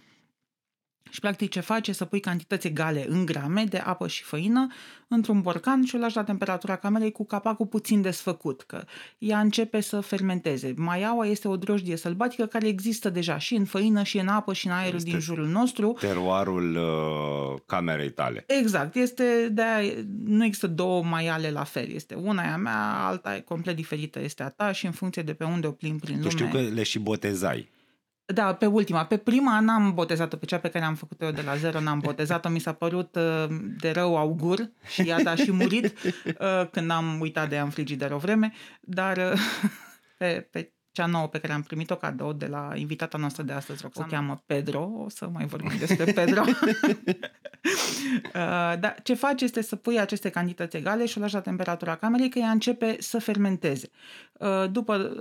Și 1.10 1.20
practic 1.20 1.50
ce 1.50 1.60
face 1.60 1.92
să 1.92 2.04
pui 2.04 2.20
cantități 2.20 2.66
egale 2.66 3.06
în 3.08 3.24
grame 3.24 3.64
de 3.64 3.78
apă 3.78 4.08
și 4.08 4.22
făină 4.22 4.66
într-un 5.08 5.40
borcan 5.40 5.84
și 5.84 5.94
o 5.94 5.98
lași 5.98 6.16
la 6.16 6.24
temperatura 6.24 6.76
camerei 6.76 7.12
cu 7.12 7.24
capacul 7.24 7.66
puțin 7.66 8.02
desfăcut, 8.02 8.62
că 8.62 8.84
ea 9.18 9.40
începe 9.40 9.80
să 9.80 10.00
fermenteze. 10.00 10.74
Maiaua 10.76 11.26
este 11.26 11.48
o 11.48 11.56
drojdie 11.56 11.96
sălbatică 11.96 12.46
care 12.46 12.68
există 12.68 13.10
deja 13.10 13.38
și 13.38 13.54
în 13.54 13.64
făină, 13.64 14.02
și 14.02 14.18
în 14.18 14.28
apă, 14.28 14.52
și 14.52 14.66
în 14.66 14.72
aerul 14.72 14.96
este 14.96 15.10
din 15.10 15.20
jurul 15.20 15.46
nostru. 15.46 15.96
Teroarul 16.00 16.76
uh, 16.76 17.60
camerei 17.66 18.10
tale. 18.10 18.44
Exact. 18.46 18.94
Este 18.94 19.48
de 19.52 19.62
nu 20.24 20.44
există 20.44 20.66
două 20.66 21.02
maiale 21.02 21.50
la 21.50 21.64
fel. 21.64 21.90
Este 21.90 22.14
una 22.14 22.42
e 22.42 22.52
a 22.52 22.56
mea, 22.56 23.06
alta 23.06 23.36
e 23.36 23.40
complet 23.40 23.76
diferită 23.76 24.20
este 24.20 24.42
a 24.42 24.48
ta 24.48 24.72
și 24.72 24.86
în 24.86 24.92
funcție 24.92 25.22
de 25.22 25.32
pe 25.32 25.44
unde 25.44 25.66
o 25.66 25.70
plimbi 25.70 26.00
prin 26.00 26.14
tu 26.14 26.22
lume. 26.22 26.30
știu 26.30 26.48
că 26.48 26.74
le 26.74 26.82
și 26.82 26.98
botezai. 26.98 27.68
Da, 28.34 28.54
pe 28.54 28.66
ultima. 28.66 29.04
Pe 29.04 29.16
prima 29.16 29.60
n-am 29.60 29.94
botezat-o, 29.94 30.36
pe 30.36 30.46
cea 30.46 30.58
pe 30.58 30.68
care 30.68 30.84
am 30.84 30.94
făcut-o 30.94 31.24
eu 31.24 31.30
de 31.30 31.42
la 31.42 31.56
zero 31.56 31.80
n-am 31.80 31.98
botezat-o. 31.98 32.48
Mi 32.48 32.58
s-a 32.58 32.72
părut 32.72 33.16
uh, 33.16 33.46
de 33.80 33.90
rău 33.90 34.16
augur 34.16 34.70
și 34.86 35.08
ea 35.08 35.18
a 35.24 35.34
și 35.34 35.52
murit 35.52 35.98
uh, 36.02 36.68
când 36.70 36.90
am 36.90 37.20
uitat 37.20 37.48
de 37.48 37.54
ea 37.54 37.62
în 37.62 37.70
frigider 37.70 38.10
o 38.10 38.16
vreme, 38.18 38.52
dar 38.80 39.16
uh, 39.16 39.40
pe, 40.18 40.48
pe 40.50 40.72
cea 40.92 41.06
nouă 41.06 41.28
pe 41.28 41.38
care 41.38 41.52
am 41.52 41.62
primit-o 41.62 41.96
cadou 41.96 42.32
de 42.32 42.46
la 42.46 42.72
invitata 42.74 43.18
noastră 43.18 43.42
de 43.42 43.52
astăzi, 43.52 43.82
Roxana. 43.82 44.06
O 44.06 44.10
cheamă 44.10 44.42
Pedro, 44.46 44.90
o 45.04 45.08
să 45.08 45.28
mai 45.32 45.46
vorbim 45.46 45.78
despre 45.78 46.12
Pedro. 46.12 46.42
Uh, 48.24 48.78
da, 48.80 48.94
ce 49.02 49.14
faci 49.14 49.40
este 49.40 49.62
să 49.62 49.76
pui 49.76 50.00
aceste 50.00 50.28
cantități 50.28 50.76
egale 50.76 51.06
și 51.06 51.18
o 51.18 51.20
lași 51.20 51.34
la 51.34 51.40
temperatura 51.40 51.96
camerei, 51.96 52.28
că 52.28 52.38
ea 52.38 52.50
începe 52.50 52.96
să 52.98 53.18
fermenteze. 53.18 53.90
Uh, 54.32 54.70
după 54.70 55.16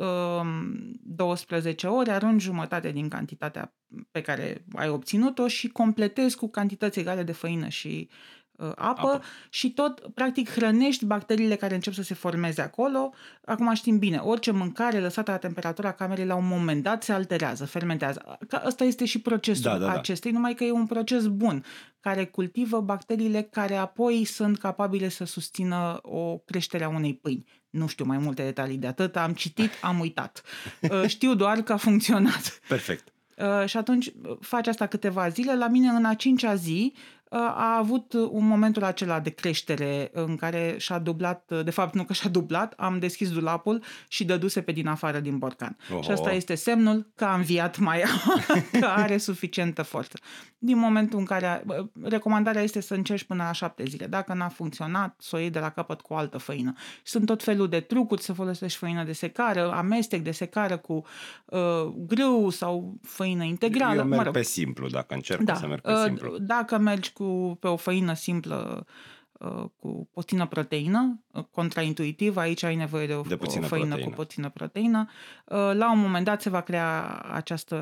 12 1.02 1.88
uh, 1.88 1.94
ore 1.98 2.12
arunci 2.12 2.42
jumătate 2.42 2.92
din 2.92 3.08
cantitatea 3.08 3.74
pe 4.12 4.22
care 4.22 4.66
ai 4.74 4.90
obținut-o 4.90 5.48
și 5.48 5.68
completezi 5.68 6.36
cu 6.36 6.50
cantități 6.50 7.00
egale 7.00 7.24
de 7.24 7.32
făină 7.32 7.68
și 7.68 8.10
Uh, 8.10 8.41
apă, 8.58 8.76
apă 8.78 9.22
și 9.50 9.72
tot, 9.72 10.08
practic, 10.14 10.50
hrănești 10.50 11.06
bacteriile 11.06 11.56
care 11.56 11.76
încep 11.76 11.94
să 11.94 12.04
se 12.04 12.14
formeze 12.14 12.62
acolo. 12.62 13.14
Acum 13.46 13.74
știm 13.74 13.98
bine, 13.98 14.18
orice 14.18 14.52
mâncare 14.52 15.00
lăsată 15.00 15.32
la 15.32 15.38
temperatura 15.38 15.92
camerei 15.92 16.26
la 16.26 16.36
un 16.36 16.48
moment 16.48 16.84
dat 16.84 17.04
se 17.04 17.12
alterează, 17.12 17.66
fermentează. 17.66 18.38
Că 18.48 18.62
ăsta 18.66 18.84
este 18.84 19.06
și 19.06 19.20
procesul 19.20 19.64
da, 19.64 19.78
da, 19.78 19.86
da. 19.86 19.92
acestei, 19.92 20.32
numai 20.32 20.54
că 20.54 20.64
e 20.64 20.72
un 20.72 20.86
proces 20.86 21.28
bun 21.28 21.64
care 22.00 22.26
cultivă 22.26 22.82
bacteriile 22.82 23.42
care 23.42 23.76
apoi 23.76 24.26
sunt 24.26 24.58
capabile 24.58 25.10
să 25.10 25.24
susțină 25.24 26.00
o 26.02 26.38
creștere 26.38 26.84
a 26.84 26.90
unei 26.90 27.16
pâini. 27.16 27.46
Nu 27.70 27.88
știu 27.88 28.06
mai 28.06 28.18
multe 28.18 28.44
detalii 28.44 28.78
de 28.78 28.88
atât, 28.88 29.16
am 29.16 29.34
citit, 29.34 29.72
am 29.82 30.00
uitat. 30.00 30.42
Uh, 30.82 31.08
știu 31.08 31.36
doar 31.36 31.62
că 31.62 31.74
a 31.74 31.78
funcționat. 31.78 32.60
Perfect. 32.68 33.14
Uh, 33.38 33.66
și 33.66 33.78
atunci 33.78 34.12
faci 34.40 34.68
asta 34.68 34.88
câteva 34.88 35.30
zile. 35.30 35.56
La 35.56 35.68
mine, 35.68 35.88
în 35.88 36.06
a 36.06 36.14
cincea 36.14 36.56
zi, 36.56 36.94
a 37.38 37.78
avut 37.78 38.14
un 38.14 38.48
momentul 38.48 38.84
acela 38.84 39.20
de 39.20 39.30
creștere 39.30 40.10
în 40.14 40.36
care 40.36 40.76
și-a 40.78 41.00
dublat, 41.00 41.52
de 41.64 41.72
fapt 41.72 41.96
nu 41.96 42.04
că 42.04 42.14
și-a 42.14 42.30
dublat, 42.30 42.74
am 42.78 43.00
deschis 43.00 43.32
dulapul 43.32 43.84
și 44.08 44.26
dăduse 44.26 44.62
pe 44.62 44.72
din 44.72 44.88
afară 44.88 45.20
din 45.20 45.38
borcan. 45.38 45.78
Oho. 45.92 46.02
Și 46.02 46.12
asta 46.12 46.32
este 46.32 46.56
semnul 46.56 47.12
că 47.16 47.26
a 47.26 47.34
înviat 47.36 47.78
Maia, 47.78 48.08
că 48.80 48.86
are 48.86 49.18
suficientă 49.18 49.82
forță. 49.82 50.18
Din 50.58 50.78
momentul 50.78 51.20
în 51.20 51.26
care, 51.26 51.64
recomandarea 52.02 52.62
este 52.62 52.82
să 52.82 52.94
încerci 52.94 53.24
până 53.24 53.44
la 53.44 53.52
șapte 53.52 53.84
zile. 53.88 54.06
Dacă 54.06 54.34
n-a 54.34 54.48
funcționat, 54.48 55.16
să 55.20 55.36
o 55.36 55.40
iei 55.40 55.50
de 55.50 55.60
la 55.60 55.70
capăt 55.70 56.02
cu 56.02 56.14
o 56.14 56.16
altă 56.16 56.38
făină. 56.38 56.74
Sunt 57.04 57.26
tot 57.26 57.44
felul 57.44 57.70
de 57.70 57.80
trucuri, 57.80 58.22
să 58.22 58.34
folosești 58.34 58.78
făină 58.78 59.04
de 59.04 59.14
secară, 59.14 59.72
amestec 59.72 60.22
de 60.22 60.32
secară 60.32 60.78
cu 60.78 61.06
uh, 61.46 61.60
grâu 62.08 62.50
sau 62.50 62.98
făină 63.02 63.44
integrală. 63.44 64.02
Eu 64.02 64.06
merg 64.06 64.18
mă 64.18 64.24
rog. 64.24 64.34
pe 64.34 64.42
simplu, 64.42 64.88
dacă 64.88 65.14
încerc 65.14 65.42
da. 65.42 65.56
să 65.56 65.68
merg 65.68 65.82
pe 65.82 65.92
uh, 65.92 66.04
simplu. 66.06 66.38
Dacă 66.38 66.78
mergi 66.78 67.14
cu 67.14 67.21
cu, 67.22 67.58
pe 67.60 67.68
o 67.68 67.76
făină 67.76 68.14
simplă 68.14 68.86
uh, 69.32 69.64
cu 69.80 70.10
puțină 70.14 70.48
proteină, 70.48 71.24
uh, 71.32 71.44
contraintuitiv, 71.52 72.38
aici 72.38 72.64
ai 72.64 72.76
nevoie 72.76 73.08
de 73.08 73.14
o, 73.14 73.22
de 73.22 73.38
o 73.42 73.46
făină 73.48 73.68
proteină. 73.68 73.98
cu 73.98 74.10
puțină 74.10 74.50
proteină. 74.50 75.10
Uh, 75.46 75.72
la 75.74 75.92
un 75.92 76.00
moment 76.00 76.26
dat 76.26 76.42
se 76.42 76.50
va 76.50 76.62
crea 76.62 77.20
această 77.32 77.78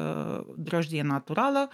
drojdie 0.58 1.01
naturală 1.01 1.69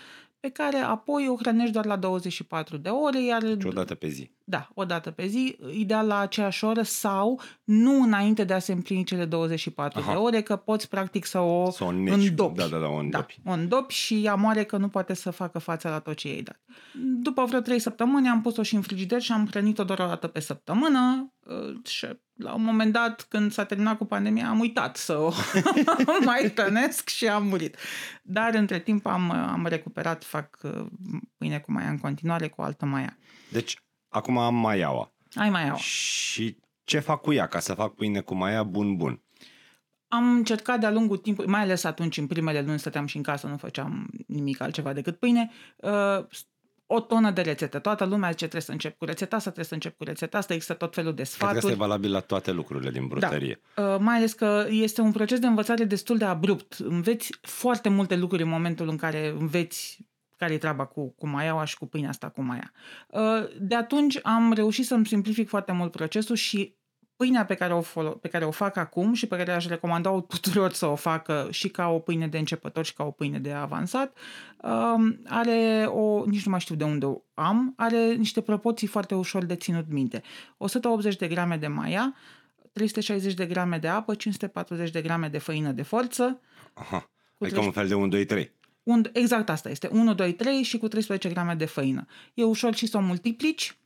pe 0.46 0.52
care 0.52 0.78
apoi 0.78 1.28
o 1.28 1.36
hrănești 1.36 1.72
doar 1.72 1.86
la 1.86 1.96
24 1.96 2.78
de 2.78 2.90
ore. 2.90 3.24
Iar, 3.24 3.44
deci 3.44 3.64
o 3.64 3.70
dată 3.70 3.96
pe 3.96 4.08
zi. 4.08 4.32
Da, 4.44 4.70
o 4.74 4.86
dată 4.86 5.12
pe 5.12 5.28
zi, 5.28 5.58
ideal 5.72 6.08
la 6.08 6.20
aceeași 6.20 6.66
oră 6.66 6.82
sau 6.82 7.42
nu 7.64 8.02
înainte 8.02 8.44
de 8.44 8.54
a 8.54 8.60
se 8.60 8.72
împlini 8.72 9.04
cele 9.04 9.26
24 9.26 10.00
Aha. 10.00 10.12
de 10.12 10.18
ore, 10.18 10.42
că 10.42 10.56
poți 10.56 10.90
practic 10.90 11.26
să 11.26 11.40
o, 11.40 11.72
să 11.72 11.84
o 11.84 11.88
îndopi. 11.88 12.58
Da, 12.58 12.68
da, 12.68 12.78
da, 12.78 12.88
o 12.88 12.96
îndopi. 12.96 13.40
Da, 13.44 13.52
o 13.52 13.54
îndopi 13.54 13.94
și 13.94 14.26
ea 14.26 14.36
moare 14.36 14.64
că 14.64 14.78
nu 14.78 14.88
poate 14.88 15.14
să 15.14 15.32
facă 15.32 15.60
față 15.60 15.90
la 15.90 16.00
tot 16.00 16.16
ce 16.16 16.28
ei 16.28 16.44
dat. 16.44 16.60
După 17.22 17.46
vreo 17.46 17.60
3 17.60 17.80
săptămâni 17.80 18.28
am 18.28 18.42
pus-o 18.42 18.64
și 18.64 18.76
în 18.76 18.82
frigider 18.82 19.22
și 19.22 19.32
am 19.32 19.48
hrănit-o 19.50 19.84
doar 19.84 20.00
o 20.00 20.06
dată 20.06 20.28
pe 20.28 20.40
săptămână 20.40 21.00
uh, 21.22 21.35
și 21.86 22.08
la 22.34 22.54
un 22.54 22.64
moment 22.64 22.92
dat, 22.92 23.26
când 23.30 23.52
s-a 23.52 23.66
terminat 23.66 23.98
cu 23.98 24.06
pandemia, 24.06 24.50
am 24.50 24.60
uitat 24.60 24.98
să 24.98 25.18
o 25.18 25.32
mai 26.26 26.54
hrănesc 26.56 27.10
și 27.10 27.28
am 27.28 27.48
murit. 27.48 27.78
Dar 28.24 28.54
între 28.54 28.80
timp 28.80 29.06
am, 29.06 29.32
am 29.32 29.66
recuperat, 29.66 30.24
fac 30.24 30.60
uh, 30.64 30.86
pâine 31.38 31.60
cu 31.60 31.72
maia 31.72 31.90
în 31.90 31.98
continuare, 31.98 32.48
cu 32.48 32.62
altă 32.62 32.86
maia. 32.86 33.18
Deci 33.52 33.78
Acum 34.16 34.38
am 34.38 34.56
maiaua. 34.56 35.14
Ai 35.34 35.50
maiaua. 35.50 35.78
Și 35.78 36.58
ce 36.84 37.00
fac 37.00 37.22
cu 37.22 37.34
ea 37.34 37.48
ca 37.48 37.60
să 37.60 37.74
fac 37.74 37.94
pâine 37.94 38.22
cu 38.22 38.36
maia 38.36 38.64
bun 38.64 38.96
bun? 38.96 39.22
Am 40.08 40.36
încercat 40.36 40.80
de-a 40.80 40.92
lungul 40.92 41.18
timpului, 41.18 41.52
mai 41.52 41.62
ales 41.62 41.84
atunci, 41.84 42.18
în 42.18 42.28
primele 42.28 42.62
luni, 42.62 42.80
stăteam 42.80 43.06
și 43.06 43.18
în 43.18 43.24
casă, 43.24 43.48
nu 43.48 43.58
făceam 43.58 44.10
nimic 44.28 44.62
altceva 44.62 44.94
decât 44.94 45.20
pâine, 45.20 45.52
uh, 45.76 46.26
o 46.88 47.00
tonă 47.00 47.32
de 47.32 47.42
rețete. 47.42 47.80
Toată 47.80 48.06
lumea 48.06 48.30
zice 48.30 48.40
trebuie 48.40 48.62
să 48.62 48.72
încep 48.72 48.98
cu 48.98 49.06
rețeta 49.06 49.36
asta, 49.36 49.52
trebuie 49.52 49.66
să 49.66 49.74
încep 49.74 49.98
cu 49.98 50.04
rețeta 50.04 50.38
asta, 50.38 50.54
există 50.54 50.74
tot 50.74 50.94
felul 50.94 51.14
de 51.14 51.24
sfaturi. 51.24 51.50
Cred 51.52 51.62
că 51.62 51.68
este 51.68 51.80
valabil 51.88 52.12
la 52.12 52.20
toate 52.20 52.52
lucrurile 52.52 52.90
din 52.90 53.08
brutărie. 53.08 53.62
Da. 53.76 53.94
Uh, 53.94 54.00
mai 54.00 54.16
ales 54.16 54.34
că 54.34 54.66
este 54.70 55.02
un 55.02 55.12
proces 55.12 55.40
de 55.40 55.48
învățare 55.48 55.84
destul 55.84 56.18
de 56.18 56.26
abrupt. 56.26 56.74
Înveți 56.74 57.38
foarte 57.42 57.90
multe 57.90 58.16
lucruri 58.16 58.44
în 58.44 58.50
momentul 58.50 58.90
în 58.90 58.98
care 58.98 59.36
înveți 59.40 59.98
care 60.38 60.54
e 60.54 60.58
treaba 60.58 60.86
cu, 60.86 61.14
cu 61.18 61.28
maiaua 61.28 61.66
și 61.66 61.78
cu 61.78 61.86
pâinea 61.86 62.10
asta 62.10 62.30
cu 62.30 62.42
maia. 62.42 62.72
Uh, 63.08 63.22
de 63.60 63.76
atunci 63.76 64.20
am 64.24 64.54
reușit 64.54 64.86
să-mi 64.86 65.06
simplific 65.06 65.50
foarte 65.50 65.72
mult 65.72 65.92
procesul 65.92 66.36
și 66.36 66.76
pâinea 67.16 67.46
pe 67.46 67.54
care, 67.54 67.74
o 67.74 67.82
folo- 67.82 68.18
pe 68.22 68.28
care 68.28 68.46
o 68.46 68.52
fac 68.52 68.76
acum 68.76 69.14
și 69.14 69.28
pe 69.28 69.36
care 69.38 69.52
aș 69.52 69.68
recomanda 69.68 70.10
tuturor 70.28 70.72
să 70.74 70.86
o 70.86 70.96
facă 70.96 71.48
și 71.52 71.70
ca 71.70 71.88
o 71.88 72.00
pâine 72.00 72.28
de 72.28 72.38
începător 72.38 72.86
și 72.86 72.94
ca 72.94 73.04
o 73.04 73.12
pâine 73.12 73.40
de 73.40 73.52
avansat, 73.52 74.18
um, 74.62 75.20
are 75.28 75.86
o, 75.88 76.26
nici 76.26 76.46
nu 76.46 76.52
mai 76.52 76.60
știu 76.60 76.76
de 76.76 76.84
unde 76.84 77.06
o 77.06 77.22
am, 77.34 77.74
are 77.78 78.14
niște 78.14 78.42
proporții 78.42 78.88
foarte 78.88 79.16
ușor 79.16 79.46
de 79.46 79.56
ținut 79.56 79.86
minte. 79.90 80.22
180 80.58 81.16
de 81.16 81.28
grame 81.28 81.58
de 81.58 81.68
maia, 81.68 82.16
360 82.72 83.34
de 83.34 83.46
grame 83.46 83.78
de 83.78 83.88
apă, 83.88 84.16
540 84.16 84.92
de 84.92 85.02
grame 85.02 85.28
de 85.28 85.38
făină 85.38 85.72
de 85.72 85.82
forță. 85.82 86.42
Aha, 86.74 87.10
adică 87.40 87.60
un 87.60 87.72
fel 87.72 87.88
de 87.88 87.94
1, 87.94 88.08
2, 88.08 88.26
3. 88.26 88.52
Un, 88.84 89.10
exact 89.14 89.50
asta 89.50 89.70
este. 89.70 89.90
1, 89.92 90.14
2, 90.14 90.34
3 90.34 90.64
și 90.64 90.78
cu 90.78 90.88
13 90.88 91.30
grame 91.30 91.54
de 91.54 91.66
făină. 91.66 92.06
E 92.34 92.44
ușor 92.44 92.76
și 92.76 92.86
să 92.86 92.98
o 92.98 93.02
multiplici, 93.02 93.78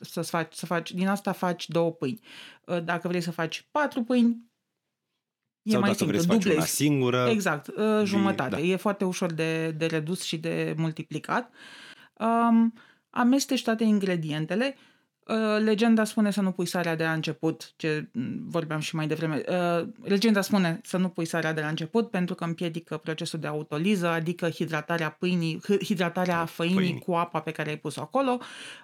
să 0.00 0.22
faci, 0.22 0.54
să 0.54 0.66
faci, 0.66 0.92
din 0.92 1.08
asta 1.08 1.32
faci 1.32 1.68
două 1.68 1.90
pâini. 1.92 2.20
Uh, 2.64 2.84
dacă 2.84 3.08
vrei 3.08 3.20
să 3.20 3.30
faci 3.30 3.68
patru 3.70 4.02
pâini, 4.02 4.48
e 5.62 5.70
Sau 5.70 5.80
mai 5.80 5.88
dacă 5.88 6.04
simplu, 6.04 6.18
vrei 6.18 6.40
să 6.40 6.48
faci 6.48 6.54
una 6.54 6.64
singură. 6.64 7.28
Exact, 7.28 7.66
uh, 7.66 8.04
jumătate. 8.04 8.50
Da. 8.50 8.58
E 8.58 8.76
foarte 8.76 9.04
ușor 9.04 9.32
de, 9.32 9.70
de 9.70 9.86
redus 9.86 10.22
și 10.22 10.38
de 10.38 10.74
multiplicat. 10.76 11.52
Um, 12.18 12.74
amesteci 13.10 13.62
toate 13.62 13.84
ingredientele 13.84 14.74
Uh, 14.76 14.89
legenda 15.58 16.04
spune 16.04 16.30
să 16.30 16.40
nu 16.40 16.50
pui 16.50 16.66
sarea 16.66 16.96
de 16.96 17.04
la 17.04 17.12
început, 17.12 17.72
ce 17.76 18.08
vorbeam 18.46 18.80
și 18.80 18.94
mai 18.94 19.06
devreme. 19.06 19.42
Uh, 19.48 19.86
legenda 20.02 20.40
spune 20.40 20.80
să 20.84 20.96
nu 20.96 21.08
pui 21.08 21.24
sarea 21.24 21.52
de 21.52 21.60
la 21.60 21.68
început 21.68 22.10
pentru 22.10 22.34
că 22.34 22.44
împiedică 22.44 22.96
procesul 22.96 23.38
de 23.38 23.46
autoliză, 23.46 24.08
adică 24.08 24.48
hidratarea 24.48 25.10
pâinii, 25.10 25.60
hidratarea 25.84 26.38
da, 26.38 26.44
făinii 26.44 26.76
pâinii. 26.76 26.98
cu 26.98 27.12
apa 27.12 27.40
pe 27.40 27.50
care 27.50 27.70
ai 27.70 27.76
pus-o 27.76 28.00
acolo. 28.00 28.38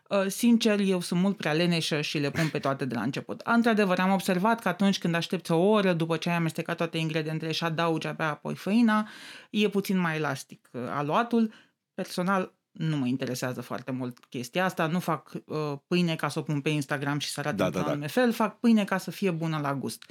Uh, 0.09 0.27
sincer, 0.27 0.81
eu 0.81 1.01
sunt 1.01 1.21
mult 1.21 1.37
prea 1.37 1.53
leneșă 1.53 2.01
și 2.01 2.19
le 2.19 2.31
pun 2.31 2.49
pe 2.49 2.59
toate 2.59 2.85
de 2.85 2.95
la 2.95 3.03
început. 3.03 3.41
Într-adevăr, 3.45 3.99
am 3.99 4.13
observat 4.13 4.61
că 4.61 4.69
atunci 4.69 4.99
când 4.99 5.15
aștepți 5.15 5.53
o 5.53 5.59
oră 5.59 5.93
după 5.93 6.17
ce 6.17 6.29
ai 6.29 6.37
amestecat 6.37 6.77
toate 6.77 6.99
ingredientele 6.99 7.53
și 7.53 7.65
adaugi 7.65 8.07
abia 8.07 8.29
apoi 8.29 8.55
făina, 8.55 9.09
e 9.51 9.69
puțin 9.69 9.99
mai 9.99 10.17
elastic 10.17 10.71
aluatul. 10.89 11.53
Personal, 11.95 12.56
nu 12.77 12.97
mă 12.97 13.07
interesează 13.07 13.61
foarte 13.61 13.91
mult 13.91 14.25
chestia 14.25 14.65
asta, 14.65 14.87
nu 14.87 14.99
fac 14.99 15.33
uh, 15.45 15.73
pâine 15.87 16.15
ca 16.15 16.29
să 16.29 16.39
o 16.39 16.43
pun 16.43 16.61
pe 16.61 16.69
Instagram 16.69 17.19
și 17.19 17.29
să 17.29 17.41
arate 17.41 17.57
da, 17.57 17.71
da, 17.71 17.97
da. 17.97 18.07
fel, 18.07 18.33
fac 18.33 18.61
pâine 18.61 18.85
ca 18.85 18.99
să 18.99 19.11
fie 19.11 19.31
bună 19.31 19.59
la 19.59 19.75
gust. 19.75 20.05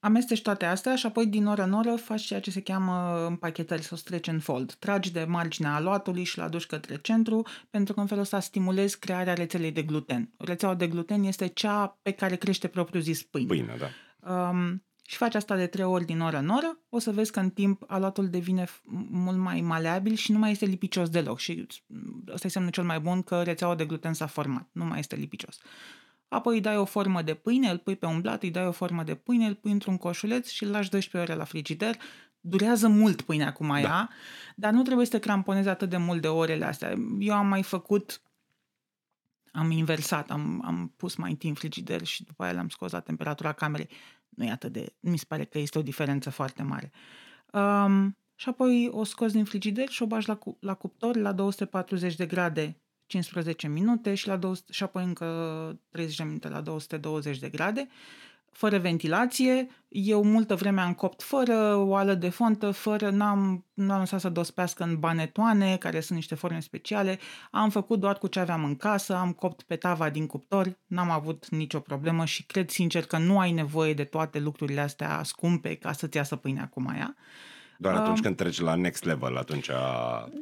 Amesteci 0.00 0.42
toate 0.42 0.64
astea 0.64 0.96
și 0.96 1.06
apoi 1.06 1.26
din 1.26 1.46
oră 1.46 1.62
în 1.62 1.72
oră 1.72 1.96
faci 1.96 2.22
ceea 2.22 2.40
ce 2.40 2.50
se 2.50 2.60
cheamă 2.60 3.26
împachetări 3.26 3.82
sau 3.82 3.96
stretch 3.96 4.28
and 4.28 4.42
fold. 4.42 4.72
Tragi 4.72 5.12
de 5.12 5.24
marginea 5.24 5.74
aluatului 5.74 6.24
și 6.24 6.38
l 6.38 6.40
aduci 6.40 6.66
către 6.66 6.96
centru 6.96 7.46
pentru 7.70 7.94
că 7.94 8.00
în 8.00 8.06
felul 8.06 8.22
ăsta 8.22 8.40
stimulezi 8.40 8.98
crearea 8.98 9.34
rețelei 9.34 9.72
de 9.72 9.82
gluten. 9.82 10.30
Rețeaua 10.38 10.74
de 10.74 10.88
gluten 10.88 11.22
este 11.22 11.46
cea 11.46 11.98
pe 12.02 12.10
care 12.10 12.36
crește 12.36 12.68
propriu 12.68 13.00
zis 13.00 13.22
pâine. 13.22 13.46
Pâine, 13.46 13.76
da. 13.78 13.88
Um, 14.48 14.84
și 15.10 15.16
faci 15.16 15.34
asta 15.34 15.56
de 15.56 15.66
trei 15.66 15.84
ori 15.84 16.04
din 16.04 16.20
oră 16.20 16.38
în 16.38 16.48
oră, 16.48 16.78
o 16.88 16.98
să 16.98 17.10
vezi 17.10 17.32
că 17.32 17.40
în 17.40 17.50
timp 17.50 17.84
aluatul 17.86 18.28
devine 18.28 18.66
mult 19.10 19.38
mai 19.38 19.60
maleabil 19.60 20.14
și 20.14 20.32
nu 20.32 20.38
mai 20.38 20.50
este 20.50 20.64
lipicios 20.64 21.08
deloc. 21.08 21.38
Și 21.38 21.66
ăsta 22.32 22.46
e 22.46 22.50
semnul 22.50 22.70
cel 22.70 22.84
mai 22.84 23.00
bun 23.00 23.22
că 23.22 23.42
rețeaua 23.42 23.74
de 23.74 23.84
gluten 23.84 24.12
s-a 24.12 24.26
format, 24.26 24.68
nu 24.72 24.84
mai 24.84 24.98
este 24.98 25.16
lipicios. 25.16 25.58
Apoi 26.28 26.54
îi 26.54 26.60
dai 26.60 26.76
o 26.76 26.84
formă 26.84 27.22
de 27.22 27.34
pâine, 27.34 27.70
îl 27.70 27.78
pui 27.78 27.96
pe 27.96 28.06
un 28.06 28.20
blat, 28.20 28.42
îi 28.42 28.50
dai 28.50 28.66
o 28.66 28.72
formă 28.72 29.02
de 29.02 29.14
pâine, 29.14 29.46
îl 29.46 29.54
pui 29.54 29.70
într-un 29.70 29.96
coșuleț 29.96 30.48
și 30.48 30.64
îl 30.64 30.70
lași 30.70 30.90
12 30.90 31.30
ore 31.30 31.38
la 31.38 31.44
frigider. 31.44 31.96
Durează 32.40 32.88
mult 32.88 33.22
pâinea 33.22 33.52
cu 33.52 33.64
maia, 33.64 33.86
da. 33.86 34.08
dar 34.56 34.72
nu 34.72 34.82
trebuie 34.82 35.06
să 35.06 35.12
te 35.12 35.18
cramponezi 35.18 35.68
atât 35.68 35.88
de 35.88 35.96
mult 35.96 36.20
de 36.20 36.28
orele 36.28 36.64
astea. 36.64 36.94
Eu 37.18 37.34
am 37.34 37.46
mai 37.46 37.62
făcut 37.62 38.22
am 39.52 39.70
inversat, 39.70 40.30
am, 40.30 40.62
am 40.64 40.92
pus 40.96 41.14
mai 41.14 41.30
întâi 41.30 41.48
în 41.48 41.54
frigider 41.54 42.04
și 42.04 42.24
după 42.24 42.42
aia 42.42 42.52
l-am 42.52 42.68
scos 42.68 42.92
la 42.92 43.00
temperatura 43.00 43.52
camerei 43.52 43.88
nu 44.30 44.44
e 44.44 44.50
atât 44.50 44.72
de... 44.72 44.92
Mi 45.00 45.18
se 45.18 45.24
pare 45.28 45.44
că 45.44 45.58
este 45.58 45.78
o 45.78 45.82
diferență 45.82 46.30
foarte 46.30 46.62
mare. 46.62 46.90
Um, 47.52 48.16
și 48.34 48.48
apoi 48.48 48.88
o 48.92 49.04
scoți 49.04 49.32
din 49.32 49.44
frigider 49.44 49.88
și 49.88 50.02
o 50.02 50.06
bagi 50.06 50.28
la, 50.28 50.36
cu, 50.36 50.56
la 50.60 50.74
cuptor 50.74 51.16
la 51.16 51.32
240 51.32 52.16
de 52.16 52.26
grade 52.26 52.80
15 53.06 53.68
minute 53.68 54.14
și, 54.14 54.26
la 54.26 54.36
200, 54.36 54.72
și 54.72 54.82
apoi 54.82 55.04
încă 55.04 55.80
30 55.88 56.16
de 56.16 56.24
minute 56.24 56.48
la 56.48 56.60
220 56.60 57.38
de 57.38 57.48
grade. 57.48 57.88
Fără 58.52 58.78
ventilație. 58.78 59.66
Eu 59.88 60.24
multă 60.24 60.54
vreme 60.54 60.80
am 60.80 60.94
copt 60.94 61.22
fără 61.22 61.76
oală 61.76 62.14
de 62.14 62.28
fontă, 62.28 62.70
fără, 62.70 63.10
n-am, 63.10 63.66
n-am 63.74 63.98
lăsat 63.98 64.20
să 64.20 64.28
dospească 64.28 64.82
în 64.82 64.98
banetoane, 64.98 65.76
care 65.76 66.00
sunt 66.00 66.18
niște 66.18 66.34
forme 66.34 66.60
speciale. 66.60 67.18
Am 67.50 67.70
făcut 67.70 68.00
doar 68.00 68.18
cu 68.18 68.26
ce 68.26 68.40
aveam 68.40 68.64
în 68.64 68.76
casă, 68.76 69.14
am 69.14 69.32
copt 69.32 69.62
pe 69.62 69.76
tava 69.76 70.10
din 70.10 70.26
cuptor, 70.26 70.78
n-am 70.86 71.10
avut 71.10 71.48
nicio 71.48 71.80
problemă 71.80 72.24
și 72.24 72.46
cred 72.46 72.70
sincer 72.70 73.04
că 73.06 73.18
nu 73.18 73.38
ai 73.38 73.52
nevoie 73.52 73.94
de 73.94 74.04
toate 74.04 74.38
lucrurile 74.38 74.80
astea 74.80 75.22
scumpe 75.22 75.74
ca 75.74 75.92
să-ți 75.92 76.16
iasă 76.16 76.36
pâinea 76.36 76.68
cu 76.68 76.82
maia. 76.82 77.16
Doar 77.80 77.94
atunci 77.94 78.16
um, 78.16 78.22
când 78.22 78.36
treci 78.36 78.60
la 78.60 78.74
next 78.74 79.04
level, 79.04 79.36
atunci... 79.36 79.70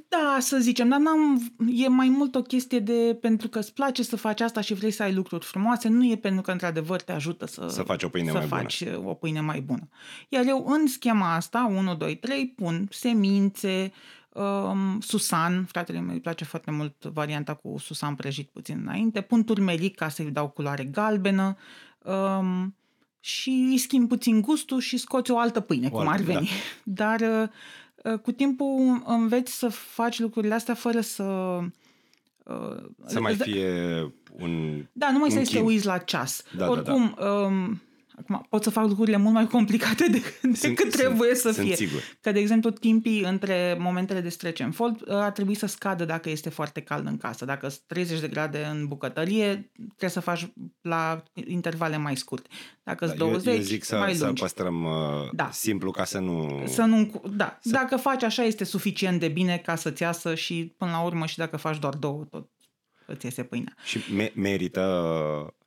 Da, 0.08 0.36
să 0.40 0.58
zicem, 0.58 0.88
dar 0.88 0.98
n-am, 0.98 1.52
e 1.72 1.88
mai 1.88 2.08
mult 2.08 2.34
o 2.34 2.42
chestie 2.42 2.78
de 2.78 3.18
pentru 3.20 3.48
că 3.48 3.58
îți 3.58 3.74
place 3.74 4.02
să 4.02 4.16
faci 4.16 4.40
asta 4.40 4.60
și 4.60 4.74
vrei 4.74 4.90
să 4.90 5.02
ai 5.02 5.14
lucruri 5.14 5.44
frumoase, 5.44 5.88
nu 5.88 6.04
e 6.04 6.16
pentru 6.16 6.42
că 6.42 6.50
într-adevăr 6.50 7.00
te 7.00 7.12
ajută 7.12 7.46
să, 7.46 7.68
să 7.68 7.82
faci 7.82 8.02
o 8.02 8.08
pâine 8.08 8.30
să 8.30 8.36
mai 8.36 8.46
faci 8.46 8.84
bună. 8.84 9.08
o 9.08 9.14
pâine 9.14 9.40
mai 9.40 9.60
bună. 9.60 9.88
Iar 10.28 10.44
eu 10.46 10.66
în 10.68 10.86
schema 10.86 11.34
asta, 11.34 11.72
1, 11.76 11.94
2, 11.94 12.16
3, 12.16 12.46
pun 12.56 12.88
semințe, 12.90 13.92
um, 14.32 15.00
susan, 15.00 15.64
fratele 15.64 16.00
meu 16.00 16.14
îi 16.14 16.20
place 16.20 16.44
foarte 16.44 16.70
mult 16.70 17.04
varianta 17.04 17.54
cu 17.54 17.78
susan 17.78 18.14
prăjit 18.14 18.48
puțin 18.48 18.78
înainte, 18.82 19.20
pun 19.20 19.44
turmeric 19.44 19.96
ca 19.96 20.08
să-i 20.08 20.30
dau 20.30 20.48
culoare 20.48 20.84
galbenă, 20.84 21.56
um, 22.02 22.76
și 23.20 23.50
îi 23.70 23.78
schimbi 23.78 24.08
puțin 24.08 24.40
gustul 24.40 24.80
și 24.80 24.96
scoți 24.96 25.30
o 25.30 25.38
altă 25.38 25.60
pâine, 25.60 25.86
o 25.86 25.90
cum 25.90 26.08
altă, 26.08 26.12
ar 26.12 26.20
veni. 26.20 26.48
Da. 26.84 27.04
Dar 27.18 27.42
uh, 27.42 27.48
uh, 28.12 28.18
cu 28.18 28.32
timpul 28.32 29.02
înveți 29.06 29.58
să 29.58 29.68
faci 29.68 30.18
lucrurile 30.18 30.54
astea 30.54 30.74
fără 30.74 31.00
să... 31.00 31.22
Uh, 32.44 32.84
să 33.06 33.20
mai 33.20 33.34
fie 33.34 34.12
un 34.38 34.84
Da, 34.92 35.10
nu 35.10 35.18
mai 35.18 35.30
să 35.30 35.50
te 35.52 35.60
uiți 35.60 35.86
la 35.86 35.98
ceas. 35.98 36.42
Da, 36.56 36.68
Oricum, 36.68 37.14
da, 37.18 37.24
da. 37.24 37.30
Um, 37.30 37.80
Acum, 38.18 38.46
pot 38.48 38.62
să 38.62 38.70
fac 38.70 38.88
lucrurile 38.88 39.16
mult 39.16 39.34
mai 39.34 39.46
complicate 39.56 40.06
decât, 40.06 40.56
sunt, 40.56 40.76
decât 40.76 40.90
trebuie 40.90 41.34
sunt, 41.34 41.54
să 41.54 41.60
fie. 41.60 41.76
Sunt 41.76 41.88
sigur. 41.88 42.02
Că, 42.20 42.32
de 42.32 42.38
exemplu, 42.38 42.70
timpii 42.70 43.22
între 43.22 43.76
momentele 43.78 44.20
de 44.20 44.28
stretch 44.28 44.62
and 44.62 44.74
fold 44.74 45.00
uh, 45.00 45.06
ar 45.08 45.30
trebui 45.30 45.54
să 45.54 45.66
scadă 45.66 46.04
dacă 46.04 46.30
este 46.30 46.48
foarte 46.48 46.80
cald 46.80 47.06
în 47.06 47.16
casă. 47.16 47.44
Dacă 47.44 47.68
sunt 47.68 47.82
30 47.86 48.20
de 48.20 48.28
grade 48.28 48.68
în 48.70 48.86
bucătărie, 48.86 49.70
trebuie 49.74 50.10
să 50.10 50.20
faci 50.20 50.52
la 50.80 51.22
intervale 51.46 51.96
mai 51.96 52.16
scurte. 52.16 52.48
Dacă 52.82 53.06
sunt 53.06 53.18
da, 53.18 53.24
20, 53.24 53.46
eu, 53.46 53.54
eu 53.54 53.60
zic 53.60 53.84
să, 53.84 53.96
mai 53.96 54.18
lungi. 54.18 54.24
să 54.24 54.32
păstrăm 54.32 54.84
uh, 54.84 55.28
da. 55.32 55.50
simplu 55.52 55.90
ca 55.90 56.04
să 56.04 56.18
nu... 56.18 56.62
Să 56.66 56.82
nu 56.82 57.22
da. 57.36 57.58
Să... 57.60 57.70
Dacă 57.70 57.96
faci 57.96 58.22
așa, 58.22 58.42
este 58.42 58.64
suficient 58.64 59.20
de 59.20 59.28
bine 59.28 59.56
ca 59.64 59.74
să-ți 59.74 60.02
iasă 60.02 60.34
și, 60.34 60.74
până 60.76 60.90
la 60.90 61.00
urmă, 61.00 61.26
și 61.26 61.36
dacă 61.36 61.56
faci 61.56 61.78
doar 61.78 61.94
două, 61.94 62.24
tot 62.30 62.48
îți 63.06 63.24
iese 63.24 63.42
pâinea. 63.42 63.74
Și 63.84 63.98
me- 64.14 64.32
merită 64.34 64.82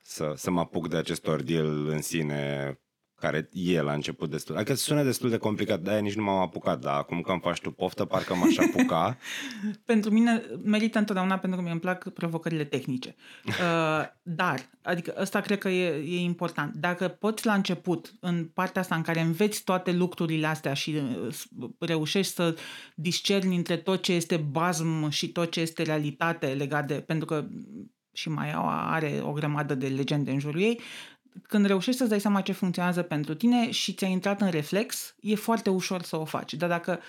să, 0.02 0.32
să 0.36 0.50
mă 0.50 0.60
apuc 0.60 0.88
de 0.88 0.96
acest 0.96 1.26
ordeal 1.26 1.86
în 1.88 2.02
sine 2.02 2.76
care 3.22 3.48
e 3.52 3.80
la 3.80 3.92
început 3.92 4.30
destul. 4.30 4.56
Adică 4.56 4.74
sună 4.74 5.02
destul 5.02 5.30
de 5.30 5.36
complicat, 5.36 5.80
de-aia 5.80 6.00
nici 6.00 6.14
nu 6.14 6.22
m-am 6.22 6.38
apucat, 6.38 6.80
dar 6.80 6.98
acum 6.98 7.20
că 7.20 7.30
îmi 7.30 7.40
faci 7.40 7.60
tu 7.60 7.70
poftă, 7.70 8.04
parcă 8.04 8.34
m-aș 8.34 8.56
apuca. 8.56 9.16
pentru 9.92 10.10
mine 10.10 10.42
merită 10.64 10.98
întotdeauna 10.98 11.38
pentru 11.38 11.58
că 11.58 11.64
mi 11.64 11.70
îmi 11.70 11.80
plac 11.80 12.08
provocările 12.08 12.64
tehnice. 12.64 13.14
Uh, 13.62 14.04
dar, 14.22 14.70
adică 14.82 15.14
ăsta 15.20 15.40
cred 15.40 15.58
că 15.58 15.68
e, 15.68 16.16
e 16.16 16.20
important. 16.20 16.74
Dacă 16.74 17.08
poți 17.08 17.46
la 17.46 17.54
început, 17.54 18.12
în 18.20 18.44
partea 18.54 18.80
asta 18.80 18.94
în 18.94 19.02
care 19.02 19.20
înveți 19.20 19.64
toate 19.64 19.92
lucrurile 19.92 20.46
astea 20.46 20.74
și 20.74 21.00
uh, 21.58 21.68
reușești 21.78 22.32
să 22.32 22.56
discerni 22.94 23.56
între 23.56 23.76
tot 23.76 24.02
ce 24.02 24.12
este 24.12 24.36
bazm 24.36 25.08
și 25.08 25.28
tot 25.28 25.50
ce 25.50 25.60
este 25.60 25.82
realitate 25.82 26.46
legat 26.46 26.86
de... 26.86 26.94
Pentru 26.94 27.26
că 27.26 27.46
și 28.12 28.28
mai 28.28 28.52
are 28.66 29.20
o 29.22 29.32
grămadă 29.32 29.74
de 29.74 29.86
legende 29.86 30.30
în 30.30 30.38
jurul 30.38 30.60
ei, 30.60 30.80
când 31.42 31.66
reușești 31.66 31.98
să-ți 31.98 32.10
dai 32.10 32.20
seama 32.20 32.40
ce 32.40 32.52
funcționează 32.52 33.02
pentru 33.02 33.34
tine 33.34 33.70
și 33.70 33.92
ți-a 33.92 34.06
intrat 34.06 34.40
în 34.40 34.50
reflex, 34.50 35.14
e 35.20 35.34
foarte 35.34 35.70
ușor 35.70 36.02
să 36.02 36.16
o 36.16 36.24
faci. 36.24 36.54
Dar 36.54 36.68
dacă 36.68 37.00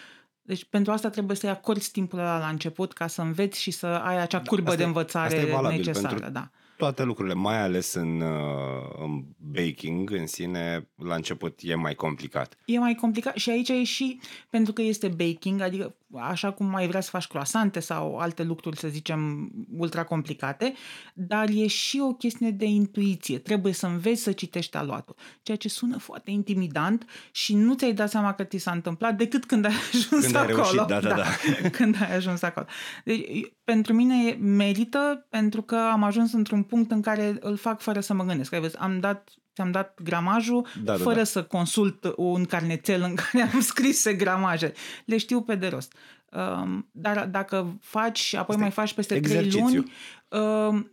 deci 0.42 0.64
pentru 0.64 0.92
asta 0.92 1.10
trebuie 1.10 1.38
să-i 1.38 1.50
acorzi 1.50 1.92
timpul 1.92 2.20
ăla 2.20 2.38
la 2.38 2.48
început 2.48 2.94
ca 2.94 3.08
să 3.08 3.22
înveți 3.22 3.62
și 3.62 3.72
să 3.72 3.88
ai 3.88 4.22
acea 4.22 4.38
da, 4.38 4.44
curbă 4.50 4.70
asta 4.70 4.82
de 4.82 4.88
învățare 4.88 5.36
asta 5.36 5.48
e 5.48 5.52
valabil 5.52 5.78
necesară. 5.78 6.08
Pentru 6.08 6.30
da. 6.32 6.50
Toate 6.78 7.04
lucrurile, 7.04 7.34
mai 7.34 7.62
ales 7.62 7.94
în, 7.94 8.22
uh, 8.22 8.90
în 9.00 9.24
baking 9.38 10.12
în 10.12 10.28
sine, 10.28 10.88
la 10.96 11.16
început 11.16 11.60
e 11.62 11.76
mai 11.76 11.96
complicat. 11.96 12.58
E 12.66 12.80
mai 12.80 12.96
complicat 12.96 13.36
și 13.36 13.50
aici 13.50 13.70
e 13.70 13.84
și 13.84 14.20
pentru 14.50 14.74
că 14.74 14.82
este 14.82 15.08
baking, 15.08 15.62
adică 15.62 15.96
așa 16.20 16.52
cum 16.52 16.66
mai 16.66 16.88
vrea 16.88 17.02
să 17.02 17.10
faci 17.10 17.28
croasante 17.28 17.80
sau 17.80 18.18
alte 18.18 18.44
lucruri, 18.44 18.78
să 18.78 18.88
zicem, 18.88 19.52
ultra 19.78 20.04
complicate, 20.04 20.74
dar 21.14 21.50
e 21.50 21.68
și 21.68 22.00
o 22.00 22.14
chestie 22.14 22.52
de 22.52 22.66
intuiție. 22.66 23.38
Trebuie 23.38 23.74
să 23.74 23.86
înveți 23.86 24.22
să 24.22 24.32
citești 24.32 24.78
aluatul, 24.78 25.16
ceea 25.44 25.58
ce 25.58 25.70
sună 25.70 25.98
foarte 25.98 26.32
intimidant 26.32 27.06
și 27.32 27.56
nu 27.56 27.74
ți-ai 27.74 27.94
dat 27.94 28.10
seama 28.10 28.34
că 28.34 28.44
ți 28.44 28.58
s-a 28.58 28.72
întâmplat 28.72 29.16
decât 29.16 29.46
când 29.46 29.66
ai 29.66 29.74
ajuns 29.94 30.24
când 30.24 30.36
acolo. 30.36 30.62
Ai 30.62 30.70
reușit, 30.70 30.88
da, 30.88 31.00
da, 31.00 31.10
da. 31.10 31.16
da. 31.16 31.70
când 31.78 31.98
ai 32.02 32.16
ajuns 32.16 32.42
acolo. 32.42 32.66
Deci, 33.04 33.54
pentru 33.64 33.94
mine 33.94 34.32
merită 34.32 35.28
pentru 35.30 35.62
că 35.62 35.76
am 35.76 36.04
ajuns 36.04 36.34
într-un 36.34 36.63
punct 36.64 36.92
în 36.92 37.02
care 37.02 37.38
îl 37.40 37.56
fac 37.58 37.82
fără 37.82 38.00
să 38.00 38.14
mă 38.14 38.24
gândesc. 38.24 38.54
Am 38.78 39.00
dat 39.00 39.30
ți-am 39.54 39.72
dat 39.72 40.00
gramajul 40.04 40.68
da, 40.84 40.98
da, 40.98 41.04
fără 41.04 41.16
da. 41.16 41.24
să 41.24 41.44
consult 41.44 42.14
un 42.16 42.46
carnețel 42.46 43.02
în 43.02 43.16
care 43.22 43.50
am 43.54 43.62
scris 43.62 44.10
gramaje. 44.12 44.74
Le 45.06 45.18
știu 45.18 45.42
pe 45.42 45.56
de 45.56 45.68
rost. 45.68 45.94
Um, 46.32 46.90
dar 46.92 47.26
dacă 47.26 47.78
faci 47.82 48.20
și 48.20 48.36
apoi 48.36 48.56
Asta 48.56 48.62
mai 48.62 48.72
faci 48.72 48.94
peste 48.94 49.20
trei 49.20 49.50
luni, 49.50 49.78
um, 49.78 49.86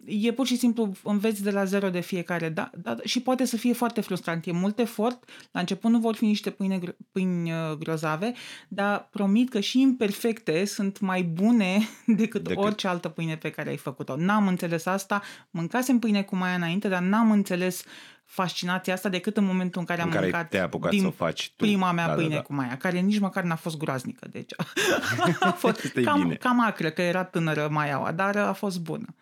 e 0.05 0.33
pur 0.33 0.47
și 0.47 0.57
simplu 0.57 0.93
înveți 1.03 1.43
de 1.43 1.51
la 1.51 1.65
zero 1.65 1.91
de 1.91 2.01
fiecare 2.01 2.49
da, 2.49 2.71
da, 2.83 2.97
și 3.05 3.21
poate 3.21 3.45
să 3.45 3.57
fie 3.57 3.73
foarte 3.73 4.01
frustrant. 4.01 4.47
E 4.47 4.53
mult 4.53 4.79
efort. 4.79 5.25
La 5.51 5.61
început 5.61 5.91
nu 5.91 5.99
vor 5.99 6.15
fi 6.15 6.25
niște 6.25 6.51
pâine, 6.51 6.81
pâini 7.13 7.53
uh, 7.53 7.77
grozave, 7.79 8.33
dar 8.69 9.09
promit 9.11 9.51
că 9.51 9.61
și 9.61 9.81
imperfecte 9.81 10.65
sunt 10.65 11.01
mai 11.01 11.23
bune 11.23 11.79
decât, 12.07 12.43
decât 12.43 12.65
orice 12.65 12.89
altă 12.89 13.09
pâine 13.09 13.37
pe 13.37 13.51
care 13.51 13.69
ai 13.69 13.77
făcut-o. 13.77 14.17
N-am 14.17 14.47
înțeles 14.47 14.87
asta. 14.87 15.23
Mâncasem 15.51 15.99
pâine 15.99 16.23
cu 16.23 16.37
mai 16.37 16.57
înainte, 16.57 16.89
dar 16.89 17.03
n-am 17.03 17.31
înțeles 17.31 17.85
fascinația 18.31 18.95
asta 18.95 19.09
decât 19.09 19.37
în 19.37 19.45
momentul 19.45 19.81
în 19.81 19.87
care 19.87 20.01
în 20.01 20.07
am 20.07 20.13
care 20.13 20.25
mâncat 20.25 20.49
te-ai 20.49 20.63
apucat 20.63 20.91
din 20.91 21.01
să 21.01 21.07
o 21.07 21.11
faci 21.11 21.49
tu. 21.49 21.65
prima 21.65 21.93
mea 21.93 22.07
da, 22.07 22.13
pâine 22.13 22.29
da, 22.29 22.35
da. 22.35 22.43
cu 22.43 22.55
maia, 22.55 22.77
care 22.77 22.99
nici 22.99 23.19
măcar 23.19 23.43
n-a 23.43 23.55
fost 23.55 23.77
groaznică. 23.77 24.29
Deci 24.31 24.53
a 25.41 25.51
fost 25.51 25.93
cam, 26.05 26.23
bine. 26.23 26.35
cam 26.35 26.65
acră, 26.65 26.91
că 26.91 27.03
era 27.03 27.25
tânără 27.25 27.69
maiaua, 27.71 28.13
dar 28.13 28.37
a 28.37 28.53
fost 28.53 28.81
bună. 28.81 29.15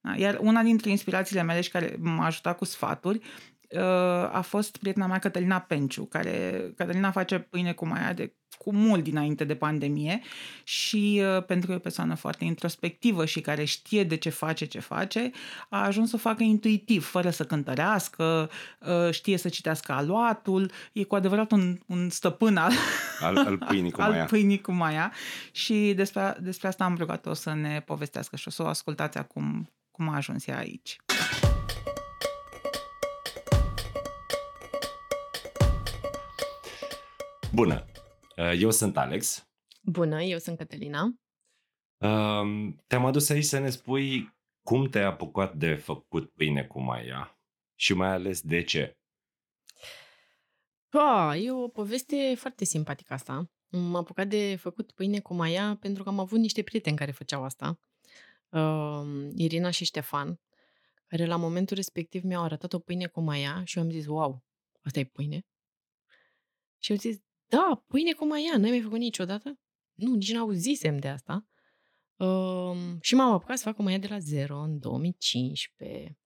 Da? 0.00 0.14
Iar 0.16 0.38
una 0.40 0.62
dintre 0.62 0.90
inspirațiile 0.90 1.42
mele 1.42 1.60
și 1.60 1.70
care 1.70 1.96
m-a 1.98 2.26
ajutat 2.26 2.56
cu 2.56 2.64
sfaturi 2.64 3.20
uh, 3.68 3.80
a 4.32 4.40
fost 4.46 4.76
prietena 4.76 5.06
mea 5.06 5.18
Cătălina 5.18 5.58
Penciu, 5.58 6.04
care 6.04 6.62
Cătălina 6.76 7.10
face 7.10 7.38
pâine 7.38 7.72
cu 7.72 7.86
maia 7.86 8.12
de 8.12 8.34
cu 8.58 8.74
mult 8.74 9.02
dinainte 9.02 9.44
de 9.44 9.54
pandemie 9.54 10.20
și 10.64 11.22
uh, 11.36 11.44
pentru 11.44 11.66
că 11.66 11.72
e 11.72 11.76
o 11.76 11.78
persoană 11.78 12.14
foarte 12.14 12.44
introspectivă 12.44 13.24
și 13.24 13.40
care 13.40 13.64
știe 13.64 14.04
de 14.04 14.16
ce 14.16 14.30
face 14.30 14.64
ce 14.64 14.80
face, 14.80 15.30
a 15.68 15.84
ajuns 15.84 16.08
să 16.08 16.16
o 16.16 16.18
facă 16.18 16.42
intuitiv, 16.42 17.04
fără 17.04 17.30
să 17.30 17.44
cântărească, 17.44 18.50
uh, 18.80 19.10
știe 19.10 19.36
să 19.36 19.48
citească 19.48 19.92
aluatul, 19.92 20.70
e 20.92 21.04
cu 21.04 21.14
adevărat 21.14 21.50
un, 21.50 21.78
un 21.86 22.08
stăpân 22.08 22.56
al, 22.56 22.72
al, 23.20 23.36
al 23.36 23.58
pâinii 23.58 23.90
cu 23.90 24.00
maia. 24.00 24.20
Al 24.20 24.26
pâinii 24.26 24.60
cu 24.60 24.72
maia 24.72 25.12
și 25.52 25.92
despre, 25.96 26.36
despre 26.40 26.68
asta 26.68 26.84
am 26.84 26.96
rugat-o 26.98 27.34
să 27.34 27.54
ne 27.54 27.82
povestească 27.86 28.36
și 28.36 28.48
o 28.48 28.50
să 28.50 28.62
o 28.62 28.66
ascultați 28.66 29.18
acum 29.18 29.70
cum 29.90 30.08
a 30.08 30.14
ajuns 30.14 30.46
ea 30.46 30.58
aici. 30.58 30.96
Bună! 37.52 37.84
Uh, 38.38 38.52
eu 38.58 38.70
sunt 38.70 38.96
Alex. 38.96 39.48
Bună, 39.82 40.22
eu 40.22 40.38
sunt 40.38 40.56
Cătălina. 40.56 41.02
Um, 41.96 42.76
te-am 42.86 43.04
adus 43.04 43.28
aici 43.28 43.44
să 43.44 43.58
ne 43.58 43.70
spui 43.70 44.36
cum 44.62 44.88
te-ai 44.88 45.04
apucat 45.04 45.54
de 45.54 45.74
făcut 45.74 46.30
pâine 46.32 46.66
cu 46.66 46.80
Maia 46.80 47.38
și 47.74 47.94
mai 47.94 48.08
ales 48.08 48.40
de 48.40 48.62
ce. 48.62 48.98
Oh, 50.92 51.32
e 51.36 51.50
o 51.50 51.68
poveste 51.68 52.34
foarte 52.36 52.64
simpatică 52.64 53.12
asta. 53.12 53.50
M-am 53.68 53.94
apucat 53.94 54.28
de 54.28 54.56
făcut 54.56 54.92
pâine 54.92 55.20
cu 55.20 55.34
Maia 55.34 55.76
pentru 55.80 56.02
că 56.02 56.08
am 56.08 56.18
avut 56.18 56.38
niște 56.38 56.62
prieteni 56.62 56.96
care 56.96 57.10
făceau 57.10 57.44
asta. 57.44 57.80
Uh, 58.48 59.30
Irina 59.34 59.70
și 59.70 59.84
Ștefan, 59.84 60.40
care 61.06 61.26
la 61.26 61.36
momentul 61.36 61.76
respectiv 61.76 62.22
mi-au 62.22 62.42
arătat 62.42 62.72
o 62.72 62.78
pâine 62.78 63.06
cu 63.06 63.20
Maia 63.20 63.64
și 63.64 63.78
eu 63.78 63.84
am 63.84 63.90
zis, 63.90 64.06
wow, 64.06 64.44
asta 64.82 64.98
e 64.98 65.04
pâine? 65.04 65.46
Și 66.78 66.90
eu 66.90 66.96
zis, 66.96 67.26
da, 67.48 67.84
pâine 67.86 68.12
cu 68.12 68.26
maia, 68.26 68.56
n-ai 68.56 68.70
mai 68.70 68.80
făcut 68.80 68.98
niciodată? 68.98 69.58
Nu, 69.94 70.14
nici 70.14 70.32
n-auzisem 70.32 70.98
de 70.98 71.08
asta. 71.08 71.46
Uh, 72.16 72.96
și 73.00 73.14
m-am 73.14 73.32
apucat 73.32 73.58
să 73.58 73.64
fac 73.64 73.78
o 73.78 73.82
maia 73.82 73.98
de 73.98 74.06
la 74.06 74.18
zero 74.18 74.58
în 74.58 74.78
2015. 74.78 76.18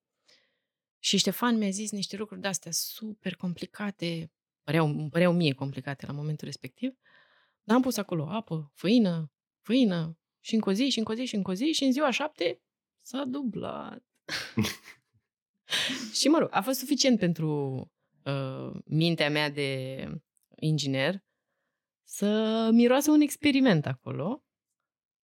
Și 0.99 1.17
Ștefan 1.17 1.59
mi-a 1.59 1.71
zis 1.71 1.91
niște 1.91 2.17
lucruri 2.17 2.41
de-astea 2.41 2.71
super 2.73 3.37
complicate, 3.37 4.33
păreau, 4.63 4.87
îmi 4.87 5.11
păreau 5.11 5.33
mie 5.33 5.53
complicate 5.53 6.07
la 6.07 6.13
momentul 6.13 6.47
respectiv, 6.47 6.93
dar 7.63 7.77
am 7.77 7.83
pus 7.83 7.97
acolo 7.97 8.29
apă, 8.29 8.73
făină, 8.75 9.33
făină, 9.61 10.19
și 10.41 10.55
încă 10.55 10.69
o 10.69 10.73
zi, 10.73 10.89
și 10.89 10.99
încă 10.99 11.13
o 11.13 11.15
zi, 11.15 11.25
și 11.25 11.35
încă 11.35 11.51
o 11.51 11.55
zi, 11.55 11.73
și 11.73 11.85
în 11.85 11.93
ziua 11.93 12.11
șapte 12.11 12.63
s-a 13.01 13.25
dublat. 13.25 14.05
și 16.19 16.29
mă 16.29 16.39
rog, 16.39 16.49
a 16.53 16.61
fost 16.61 16.79
suficient 16.79 17.19
pentru 17.19 17.81
uh, 18.25 18.81
mintea 18.85 19.31
mea 19.31 19.51
de 19.51 20.07
inginer 20.63 21.25
să 22.05 22.69
miroasă 22.73 23.11
un 23.11 23.21
experiment 23.21 23.87
acolo. 23.87 24.45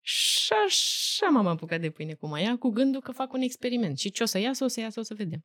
Și 0.01 0.53
așa 0.67 1.29
m-am 1.29 1.47
apucat 1.47 1.81
de 1.81 1.91
pâine 1.91 2.15
cu 2.15 2.27
maia, 2.27 2.59
cu 2.59 2.69
gândul 2.69 3.01
că 3.01 3.13
fac 3.13 3.33
un 3.33 3.41
experiment. 3.41 3.99
Și 3.99 4.11
ce 4.11 4.23
o 4.23 4.27
să 4.27 4.39
iasă, 4.39 4.65
o 4.65 4.69
să 4.69 4.81
iasă, 4.81 5.01
o 5.01 5.03
să 5.03 5.15
vedem. 5.15 5.45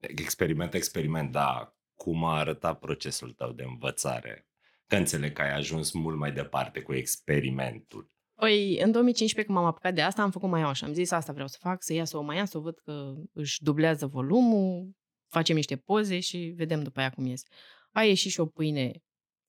Experiment, 0.00 0.74
experiment, 0.74 1.32
da. 1.32 1.76
Cum 1.94 2.24
a 2.24 2.38
arătat 2.38 2.78
procesul 2.78 3.32
tău 3.32 3.52
de 3.52 3.62
învățare? 3.62 4.48
Că 4.86 4.96
înțeleg 4.96 5.32
că 5.32 5.42
ai 5.42 5.54
ajuns 5.54 5.92
mult 5.92 6.18
mai 6.18 6.32
departe 6.32 6.82
cu 6.82 6.94
experimentul. 6.94 8.10
Păi, 8.34 8.80
în 8.80 8.92
2015, 8.92 9.42
când 9.42 9.58
m-am 9.58 9.66
apucat 9.66 9.94
de 9.94 10.02
asta, 10.02 10.22
am 10.22 10.30
făcut 10.30 10.48
maiaua 10.48 10.72
și 10.72 10.84
am 10.84 10.92
zis 10.92 11.10
asta 11.10 11.32
vreau 11.32 11.48
să 11.48 11.56
fac, 11.60 11.82
să 11.82 11.92
iasă 11.92 12.16
o 12.16 12.22
maia, 12.22 12.44
să 12.44 12.58
o 12.58 12.60
văd 12.60 12.78
că 12.78 13.14
își 13.32 13.62
dublează 13.62 14.06
volumul, 14.06 14.90
facem 15.26 15.56
niște 15.56 15.76
poze 15.76 16.20
și 16.20 16.38
vedem 16.38 16.82
după 16.82 17.00
aia 17.00 17.10
cum 17.10 17.26
iese. 17.26 17.48
A 17.96 18.04
ieșit 18.04 18.30
și 18.30 18.40
o 18.40 18.46
pâine 18.46 19.02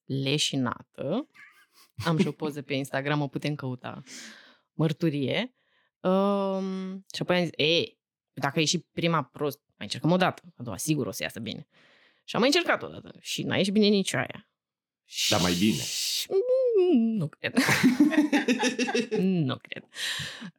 leșinată. 0.06 1.30
Am 2.06 2.18
și 2.18 2.28
o 2.28 2.32
poză 2.32 2.62
pe 2.62 2.74
Instagram, 2.74 3.22
o 3.22 3.28
putem 3.28 3.56
căuta. 3.56 4.04
Mărturie. 4.74 5.56
Um, 6.00 7.06
și 7.16 7.22
apoi 7.22 7.38
am 7.38 7.44
zis, 7.44 7.52
e, 7.56 7.98
dacă 8.34 8.58
a 8.58 8.60
ieșit 8.60 8.88
prima 8.92 9.24
prost, 9.24 9.60
mai 9.66 9.76
încercăm 9.78 10.12
o 10.12 10.18
dată. 10.18 10.42
A 10.56 10.64
doua, 10.64 10.78
sigur 10.78 11.08
o 11.08 11.12
să 11.12 11.24
iasă 11.24 11.40
bine. 11.40 11.68
Și 12.24 12.36
am 12.36 12.42
mai 12.42 12.50
încercat 12.50 12.84
o 12.84 12.88
dată 12.88 13.16
și 13.20 13.44
n-a 13.44 13.58
ieșit 13.58 13.74
bine 13.74 13.88
nici 13.88 14.14
aia. 14.14 14.50
Dar 15.30 15.42
mai 15.42 15.54
bine. 15.54 15.84
Nu 17.18 17.28
cred. 17.28 17.54
nu 19.46 19.58
cred. 19.58 19.84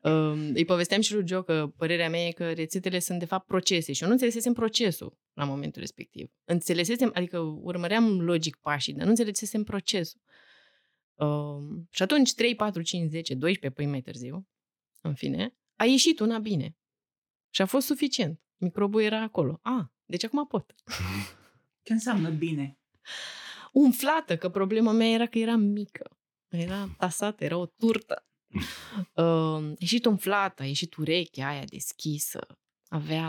Um, 0.03 0.53
îi 0.55 0.65
povesteam 0.65 1.01
și 1.01 1.15
lui 1.15 1.27
Joe 1.27 1.43
că 1.43 1.73
părerea 1.77 2.09
mea 2.09 2.27
e 2.27 2.31
că 2.31 2.53
rețetele 2.53 2.99
sunt 2.99 3.19
de 3.19 3.25
fapt 3.25 3.47
procese 3.47 3.93
și 3.93 4.03
eu 4.03 4.09
nu 4.09 4.15
înțelesesem 4.15 4.53
procesul 4.53 5.19
la 5.33 5.45
momentul 5.45 5.81
respectiv. 5.81 6.31
Înțelesesem, 6.45 7.11
adică 7.15 7.39
urmăream 7.39 8.21
logic 8.21 8.57
pașii, 8.57 8.93
dar 8.93 9.05
nu 9.05 9.11
înțelesesem 9.11 9.65
procesul. 9.65 10.21
Um, 11.15 11.89
și 11.91 12.03
atunci 12.03 12.35
3, 12.35 12.55
4, 12.55 12.83
5, 12.83 13.11
10, 13.11 13.35
12 13.35 13.81
păi 13.81 13.91
mai 13.91 14.01
târziu, 14.01 14.49
în 15.01 15.15
fine, 15.15 15.55
a 15.77 15.85
ieșit 15.85 16.21
una 16.21 16.39
bine. 16.39 16.77
Și 17.51 17.63
a 17.63 17.67
fost 17.67 17.87
suficient. 17.87 18.41
Microbul 18.57 19.03
era 19.03 19.23
acolo. 19.23 19.59
A, 19.63 19.77
ah, 19.77 19.85
deci 20.05 20.25
acum 20.25 20.47
pot. 20.47 20.75
Ce 21.83 21.93
înseamnă 21.93 22.31
bine? 22.31 22.79
umflată, 23.73 24.37
că 24.37 24.49
problema 24.49 24.93
mea 24.93 25.09
era 25.09 25.27
că 25.27 25.39
era 25.39 25.57
mică. 25.57 26.18
Era 26.49 26.95
tasată, 26.99 27.45
era 27.45 27.57
o 27.57 27.67
turtă. 27.67 28.27
Uh, 29.15 29.73
ieșit 29.79 30.05
umflată, 30.05 30.63
a 30.63 30.67
ieșit 30.67 30.95
urechea 30.95 31.49
aia 31.49 31.65
deschisă, 31.65 32.59
avea 32.89 33.29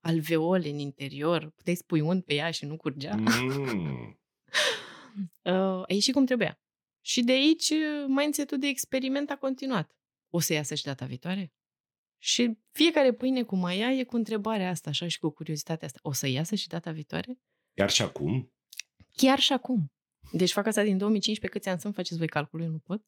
alveole 0.00 0.68
în 0.68 0.78
interior, 0.78 1.50
puteai 1.50 1.76
spui 1.76 2.00
un 2.00 2.20
pe 2.20 2.34
ea 2.34 2.50
și 2.50 2.64
nu 2.64 2.76
curgea. 2.76 3.14
Mm. 3.16 4.20
uh, 5.42 5.82
a 5.82 5.92
ieșit 5.92 6.14
cum 6.14 6.24
trebuia. 6.24 6.60
Și 7.04 7.22
de 7.22 7.32
aici 7.32 7.72
mindset-ul 8.06 8.58
de 8.58 8.66
experiment 8.66 9.30
a 9.30 9.36
continuat. 9.36 9.96
O 10.32 10.40
să 10.40 10.52
iasă 10.52 10.74
și 10.74 10.84
data 10.84 11.06
viitoare? 11.06 11.52
Și 12.18 12.58
fiecare 12.72 13.12
pâine 13.12 13.42
cu 13.42 13.56
maia 13.56 13.90
e 13.90 14.04
cu 14.04 14.16
întrebarea 14.16 14.70
asta, 14.70 14.90
așa 14.90 15.08
și 15.08 15.18
cu 15.18 15.30
curiozitatea 15.30 15.86
asta. 15.86 15.98
O 16.02 16.12
să 16.12 16.26
iasă 16.26 16.54
și 16.54 16.68
data 16.68 16.90
viitoare? 16.90 17.38
Iar 17.78 17.90
și 17.90 18.02
acum? 18.02 18.52
Chiar 19.12 19.38
și 19.38 19.52
acum. 19.52 19.92
Deci 20.32 20.52
fac 20.52 20.66
asta 20.66 20.82
din 20.82 20.98
2015, 20.98 21.58
câți 21.58 21.68
ani 21.68 21.80
sunt? 21.80 21.94
Faceți 21.94 22.18
voi 22.18 22.28
calculul, 22.28 22.64
eu 22.64 22.70
nu 22.70 22.78
pot. 22.78 23.02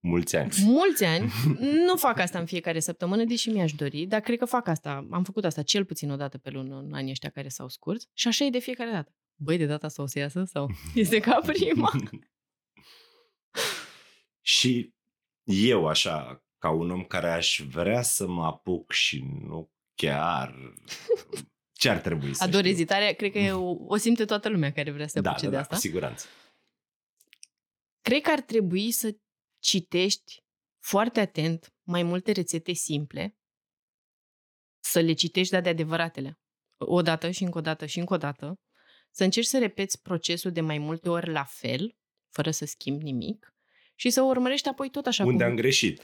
Mulți 0.00 0.36
ani. 0.36 0.52
Mulți 0.64 1.04
ani. 1.04 1.32
Nu 1.86 1.96
fac 1.96 2.18
asta 2.18 2.38
în 2.38 2.46
fiecare 2.46 2.80
săptămână, 2.80 3.24
deși 3.24 3.48
mi-aș 3.48 3.72
dori, 3.72 4.06
dar 4.06 4.20
cred 4.20 4.38
că 4.38 4.44
fac 4.44 4.68
asta. 4.68 5.06
Am 5.10 5.24
făcut 5.24 5.44
asta 5.44 5.62
cel 5.62 5.84
puțin 5.84 6.10
o 6.10 6.16
dată 6.16 6.38
pe 6.38 6.50
lună 6.50 6.78
în 6.78 6.94
anii 6.94 7.10
ăștia 7.10 7.30
care 7.30 7.48
s-au 7.48 7.68
scurs 7.68 8.08
și 8.12 8.28
așa 8.28 8.44
e 8.44 8.50
de 8.50 8.58
fiecare 8.58 8.90
dată. 8.90 9.14
Băi, 9.34 9.56
de 9.56 9.66
data 9.66 9.88
sau 9.88 10.04
o 10.04 10.06
să 10.06 10.18
iasă 10.18 10.44
sau 10.44 10.70
este 10.94 11.18
ca 11.18 11.40
prima. 11.46 11.90
și 14.56 14.94
eu 15.44 15.86
așa, 15.86 16.44
ca 16.58 16.70
un 16.70 16.90
om 16.90 17.04
care 17.04 17.30
aș 17.30 17.60
vrea 17.70 18.02
să 18.02 18.26
mă 18.26 18.44
apuc 18.44 18.92
și 18.92 19.24
nu 19.48 19.72
chiar 19.94 20.54
ce 21.80 21.88
ar 21.88 22.00
trebui 22.00 22.34
să 22.34 22.42
Ador 22.42 22.64
ezitarea, 22.64 23.12
cred 23.12 23.32
că 23.32 23.38
e 23.38 23.52
o, 23.52 23.76
o 23.86 23.96
simte 23.96 24.24
toată 24.24 24.48
lumea 24.48 24.72
care 24.72 24.90
vrea 24.90 25.06
să 25.06 25.20
da, 25.20 25.30
apuce 25.30 25.44
da, 25.44 25.50
de 25.50 25.56
da, 25.56 25.62
asta. 25.62 25.74
cu 25.74 25.80
siguranță. 25.80 26.26
Cred 28.00 28.20
că 28.20 28.30
ar 28.30 28.40
trebui 28.40 28.90
să 28.90 29.16
citești 29.58 30.44
foarte 30.82 31.20
atent 31.20 31.74
mai 31.82 32.02
multe 32.02 32.32
rețete 32.32 32.72
simple, 32.72 33.36
să 34.82 35.00
le 35.00 35.12
citești 35.12 35.60
de 35.60 35.68
adevăratele. 35.68 36.38
O 36.76 37.02
dată 37.02 37.30
și 37.30 37.42
încă 37.42 37.58
o 37.58 37.60
dată 37.60 37.86
și 37.86 37.98
încă 37.98 38.14
o 38.14 38.16
dată, 38.16 38.60
să 39.10 39.24
încerci 39.24 39.46
să 39.46 39.58
repeți 39.58 40.02
procesul 40.02 40.52
de 40.52 40.60
mai 40.60 40.78
multe 40.78 41.08
ori 41.08 41.30
la 41.30 41.44
fel, 41.44 41.96
fără 42.30 42.50
să 42.50 42.64
schimbi 42.64 43.04
nimic, 43.04 43.54
și 43.94 44.10
să 44.10 44.22
urmărești 44.22 44.68
apoi 44.68 44.90
tot 44.90 45.06
așa. 45.06 45.24
Unde 45.24 45.44
cu... 45.44 45.50
am 45.50 45.56
greșit. 45.56 46.02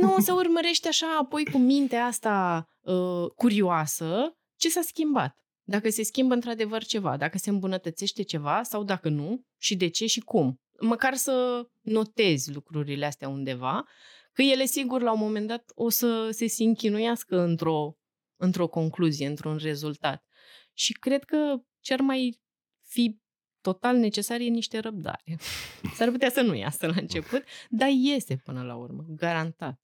Nu, 0.00 0.20
să 0.20 0.32
urmărești 0.32 0.88
așa 0.88 1.16
apoi 1.16 1.44
cu 1.44 1.58
mintea 1.58 2.04
asta 2.04 2.64
uh, 2.80 3.30
curioasă 3.34 4.34
ce 4.60 4.68
s-a 4.68 4.80
schimbat. 4.82 5.36
Dacă 5.62 5.90
se 5.90 6.02
schimbă 6.02 6.34
într-adevăr 6.34 6.84
ceva, 6.84 7.16
dacă 7.16 7.38
se 7.38 7.50
îmbunătățește 7.50 8.22
ceva 8.22 8.62
sau 8.62 8.84
dacă 8.84 9.08
nu 9.08 9.44
și 9.56 9.76
de 9.76 9.88
ce 9.88 10.06
și 10.06 10.20
cum. 10.20 10.60
Măcar 10.80 11.14
să 11.14 11.66
notezi 11.80 12.52
lucrurile 12.52 13.06
astea 13.06 13.28
undeva, 13.28 13.84
că 14.32 14.42
ele 14.42 14.64
sigur 14.64 15.02
la 15.02 15.12
un 15.12 15.18
moment 15.18 15.46
dat 15.46 15.64
o 15.74 15.88
să 15.88 16.30
se 16.30 16.46
sinchinuiască 16.46 17.40
într-o, 17.40 17.96
într-o 18.36 18.68
concluzie, 18.68 19.26
într-un 19.26 19.56
rezultat. 19.56 20.24
Și 20.72 20.92
cred 20.92 21.24
că 21.24 21.56
ce 21.80 21.92
ar 21.92 22.00
mai 22.00 22.40
fi 22.86 23.20
total 23.60 23.96
necesar 23.96 24.40
e 24.40 24.44
niște 24.44 24.78
răbdare. 24.78 25.38
S-ar 25.96 26.10
putea 26.10 26.30
să 26.30 26.40
nu 26.40 26.54
iasă 26.54 26.86
la 26.86 26.94
început, 26.96 27.44
dar 27.68 27.88
iese 27.88 28.36
până 28.36 28.62
la 28.62 28.76
urmă, 28.76 29.04
garantat. 29.08 29.80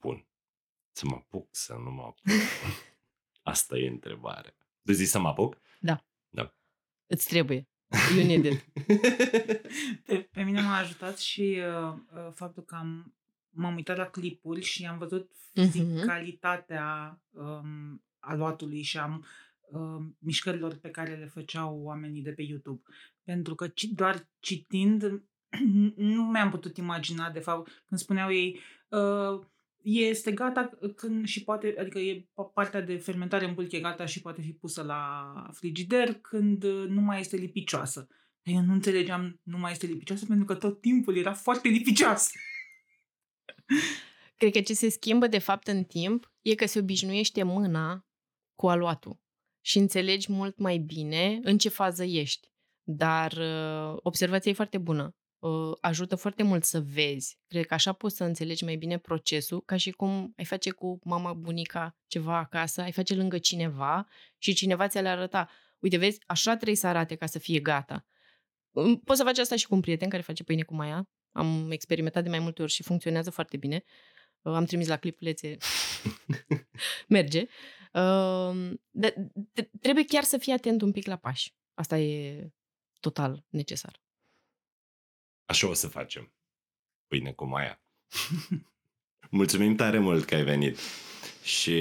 Bun. 0.00 0.24
Să 0.92 1.06
mă 1.06 1.14
apuc, 1.14 1.48
să 1.50 1.72
nu 1.72 1.90
mă 1.90 2.02
apuc. 2.02 2.24
Asta 3.50 3.76
e 3.76 3.88
întrebarea. 3.88 4.54
Tu 4.84 4.92
zici 4.92 5.08
să 5.08 5.18
mă 5.18 5.28
apuc? 5.28 5.60
Da. 5.80 6.04
Da. 6.28 6.54
Îți 7.06 7.28
trebuie. 7.28 7.68
You 8.16 8.26
need 8.26 8.44
it. 8.44 8.64
pe, 10.06 10.28
pe 10.32 10.42
mine 10.42 10.60
m-a 10.60 10.76
ajutat 10.76 11.18
și 11.18 11.58
uh, 11.58 11.94
uh, 12.14 12.32
faptul 12.34 12.62
că 12.62 12.74
am, 12.74 13.14
m-am 13.50 13.74
uitat 13.74 13.96
la 13.96 14.06
clipuri 14.06 14.62
și 14.62 14.86
am 14.86 14.98
văzut 14.98 15.30
mhm. 15.54 15.70
fizicalitatea 15.70 17.20
um, 17.30 18.04
aluatului 18.18 18.82
și 18.82 18.98
am 18.98 19.26
uh, 19.60 20.06
mișcărilor 20.18 20.74
pe 20.74 20.90
care 20.90 21.14
le 21.14 21.26
făceau 21.26 21.80
oamenii 21.82 22.22
de 22.22 22.32
pe 22.32 22.42
YouTube. 22.42 22.82
Pentru 23.24 23.54
că 23.54 23.68
ci, 23.68 23.84
doar 23.84 24.28
citind 24.40 25.22
nu 25.96 26.22
mi-am 26.22 26.50
putut 26.50 26.76
imagina, 26.76 27.30
de 27.30 27.40
fapt, 27.40 27.82
când 27.86 28.00
spuneau 28.00 28.32
ei 28.32 28.60
uh, 28.88 29.40
este 29.82 30.32
gata 30.32 30.70
când 30.96 31.26
și 31.26 31.44
poate, 31.44 31.74
adică 31.78 31.98
e 31.98 32.26
partea 32.54 32.80
de 32.80 32.96
fermentare 32.96 33.44
în 33.44 33.54
bulk 33.54 33.72
e 33.72 33.80
gata 33.80 34.06
și 34.06 34.20
poate 34.20 34.42
fi 34.42 34.52
pusă 34.52 34.82
la 34.82 35.32
frigider 35.52 36.14
când 36.14 36.64
uh, 36.64 36.88
nu 36.88 37.00
mai 37.00 37.20
este 37.20 37.36
lipicioasă. 37.36 38.06
Dar 38.42 38.54
eu 38.54 38.62
nu 38.62 38.72
înțelegeam 38.72 39.40
nu 39.42 39.58
mai 39.58 39.72
este 39.72 39.86
lipicioasă 39.86 40.26
pentru 40.26 40.44
că 40.44 40.54
tot 40.54 40.80
timpul 40.80 41.16
era 41.16 41.32
foarte 41.32 41.68
lipicioasă. 41.68 42.30
Cred 44.36 44.52
că 44.52 44.60
ce 44.60 44.74
se 44.74 44.88
schimbă 44.88 45.26
de 45.26 45.38
fapt 45.38 45.66
în 45.66 45.84
timp 45.84 46.32
e 46.42 46.54
că 46.54 46.66
se 46.66 46.78
obișnuiește 46.78 47.42
mâna 47.42 48.06
cu 48.54 48.68
aluatul 48.68 49.20
și 49.60 49.78
înțelegi 49.78 50.32
mult 50.32 50.58
mai 50.58 50.78
bine 50.78 51.38
în 51.42 51.58
ce 51.58 51.68
fază 51.68 52.04
ești. 52.04 52.48
Dar 52.82 53.32
uh, 53.32 53.98
observația 54.02 54.50
e 54.50 54.54
foarte 54.54 54.78
bună 54.78 55.02
uh, 55.04 55.19
ajută 55.80 56.16
foarte 56.16 56.42
mult 56.42 56.64
să 56.64 56.80
vezi. 56.80 57.38
Cred 57.46 57.66
că 57.66 57.74
așa 57.74 57.92
poți 57.92 58.16
să 58.16 58.24
înțelegi 58.24 58.64
mai 58.64 58.76
bine 58.76 58.98
procesul, 58.98 59.62
ca 59.64 59.76
și 59.76 59.90
cum 59.90 60.32
ai 60.36 60.44
face 60.44 60.70
cu 60.70 60.98
mama, 61.04 61.32
bunica 61.32 61.96
ceva 62.06 62.38
acasă, 62.38 62.80
ai 62.80 62.92
face 62.92 63.14
lângă 63.14 63.38
cineva 63.38 64.06
și 64.38 64.52
cineva 64.52 64.88
ți-l 64.88 65.06
arăta. 65.06 65.48
Uite, 65.78 65.96
vezi, 65.96 66.20
așa 66.26 66.54
trebuie 66.54 66.76
să 66.76 66.86
arate 66.86 67.14
ca 67.14 67.26
să 67.26 67.38
fie 67.38 67.60
gata. 67.60 68.06
Poți 69.04 69.18
să 69.18 69.24
faci 69.24 69.38
asta 69.38 69.56
și 69.56 69.66
cu 69.66 69.74
un 69.74 69.80
prieten 69.80 70.08
care 70.08 70.22
face 70.22 70.44
pâine 70.44 70.62
cu 70.62 70.74
maia. 70.74 71.08
Am 71.32 71.70
experimentat 71.70 72.22
de 72.22 72.28
mai 72.28 72.38
multe 72.38 72.62
ori 72.62 72.72
și 72.72 72.82
funcționează 72.82 73.30
foarte 73.30 73.56
bine. 73.56 73.84
Uh, 74.42 74.54
am 74.54 74.64
trimis 74.64 74.86
la 74.86 74.96
clipulețe. 74.96 75.56
Merge. 77.08 77.40
Uh, 77.92 78.72
dar 78.90 79.14
trebuie 79.80 80.04
chiar 80.04 80.22
să 80.22 80.38
fii 80.38 80.52
atent 80.52 80.82
un 80.82 80.92
pic 80.92 81.06
la 81.06 81.16
pași. 81.16 81.54
Asta 81.74 81.98
e 81.98 82.50
total 83.00 83.44
necesar. 83.48 84.00
Așa 85.50 85.68
o 85.68 85.74
să 85.74 85.88
facem. 85.88 86.32
Pâine 87.08 87.32
cu 87.32 87.44
Maia. 87.44 87.80
Mulțumim 89.30 89.74
tare 89.74 89.98
mult 89.98 90.24
că 90.24 90.34
ai 90.34 90.42
venit 90.44 90.78
și 91.42 91.80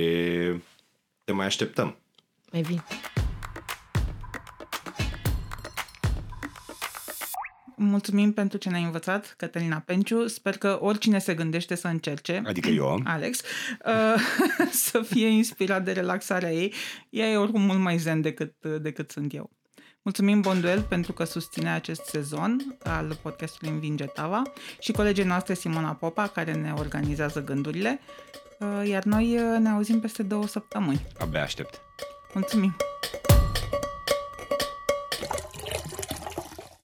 te 1.23 1.31
mai 1.31 1.45
așteptăm. 1.45 1.97
Mai 2.51 2.61
vin. 2.61 2.83
Mulțumim 7.75 8.33
pentru 8.33 8.57
ce 8.57 8.69
ne-ai 8.69 8.83
învățat, 8.83 9.33
Cătălina 9.37 9.79
Penciu. 9.79 10.27
Sper 10.27 10.57
că 10.57 10.77
oricine 10.81 11.19
se 11.19 11.35
gândește 11.35 11.75
să 11.75 11.87
încerce, 11.87 12.41
Adică 12.45 12.69
eu. 12.69 13.01
Alex, 13.03 13.41
uh, 13.85 14.21
să 14.87 15.01
fie 15.01 15.27
inspirat 15.27 15.83
de 15.83 15.91
relaxarea 15.91 16.51
ei. 16.51 16.73
Ea 17.09 17.27
e 17.27 17.37
oricum 17.37 17.61
mult 17.61 17.79
mai 17.79 17.97
zen 17.97 18.21
decât, 18.21 18.65
decât 18.65 19.11
sunt 19.11 19.33
eu. 19.33 19.58
Mulțumim 20.01 20.41
Bonduel 20.41 20.81
pentru 20.81 21.13
că 21.13 21.23
susține 21.23 21.69
acest 21.69 22.05
sezon 22.05 22.77
al 22.83 23.17
podcastului 23.21 23.73
Învinge 23.73 24.05
Tava 24.05 24.41
și 24.79 24.91
colegii 24.91 25.23
noastre 25.23 25.53
Simona 25.53 25.93
Popa 25.93 26.27
care 26.27 26.53
ne 26.53 26.73
organizează 26.77 27.43
gândurile, 27.43 27.99
uh, 28.59 28.87
iar 28.87 29.03
noi 29.03 29.35
uh, 29.35 29.59
ne 29.59 29.69
auzim 29.69 29.99
peste 29.99 30.23
două 30.23 30.47
săptămâni. 30.47 31.07
Abia 31.19 31.41
aștept. 31.41 31.81
Mulțumim! 32.33 32.75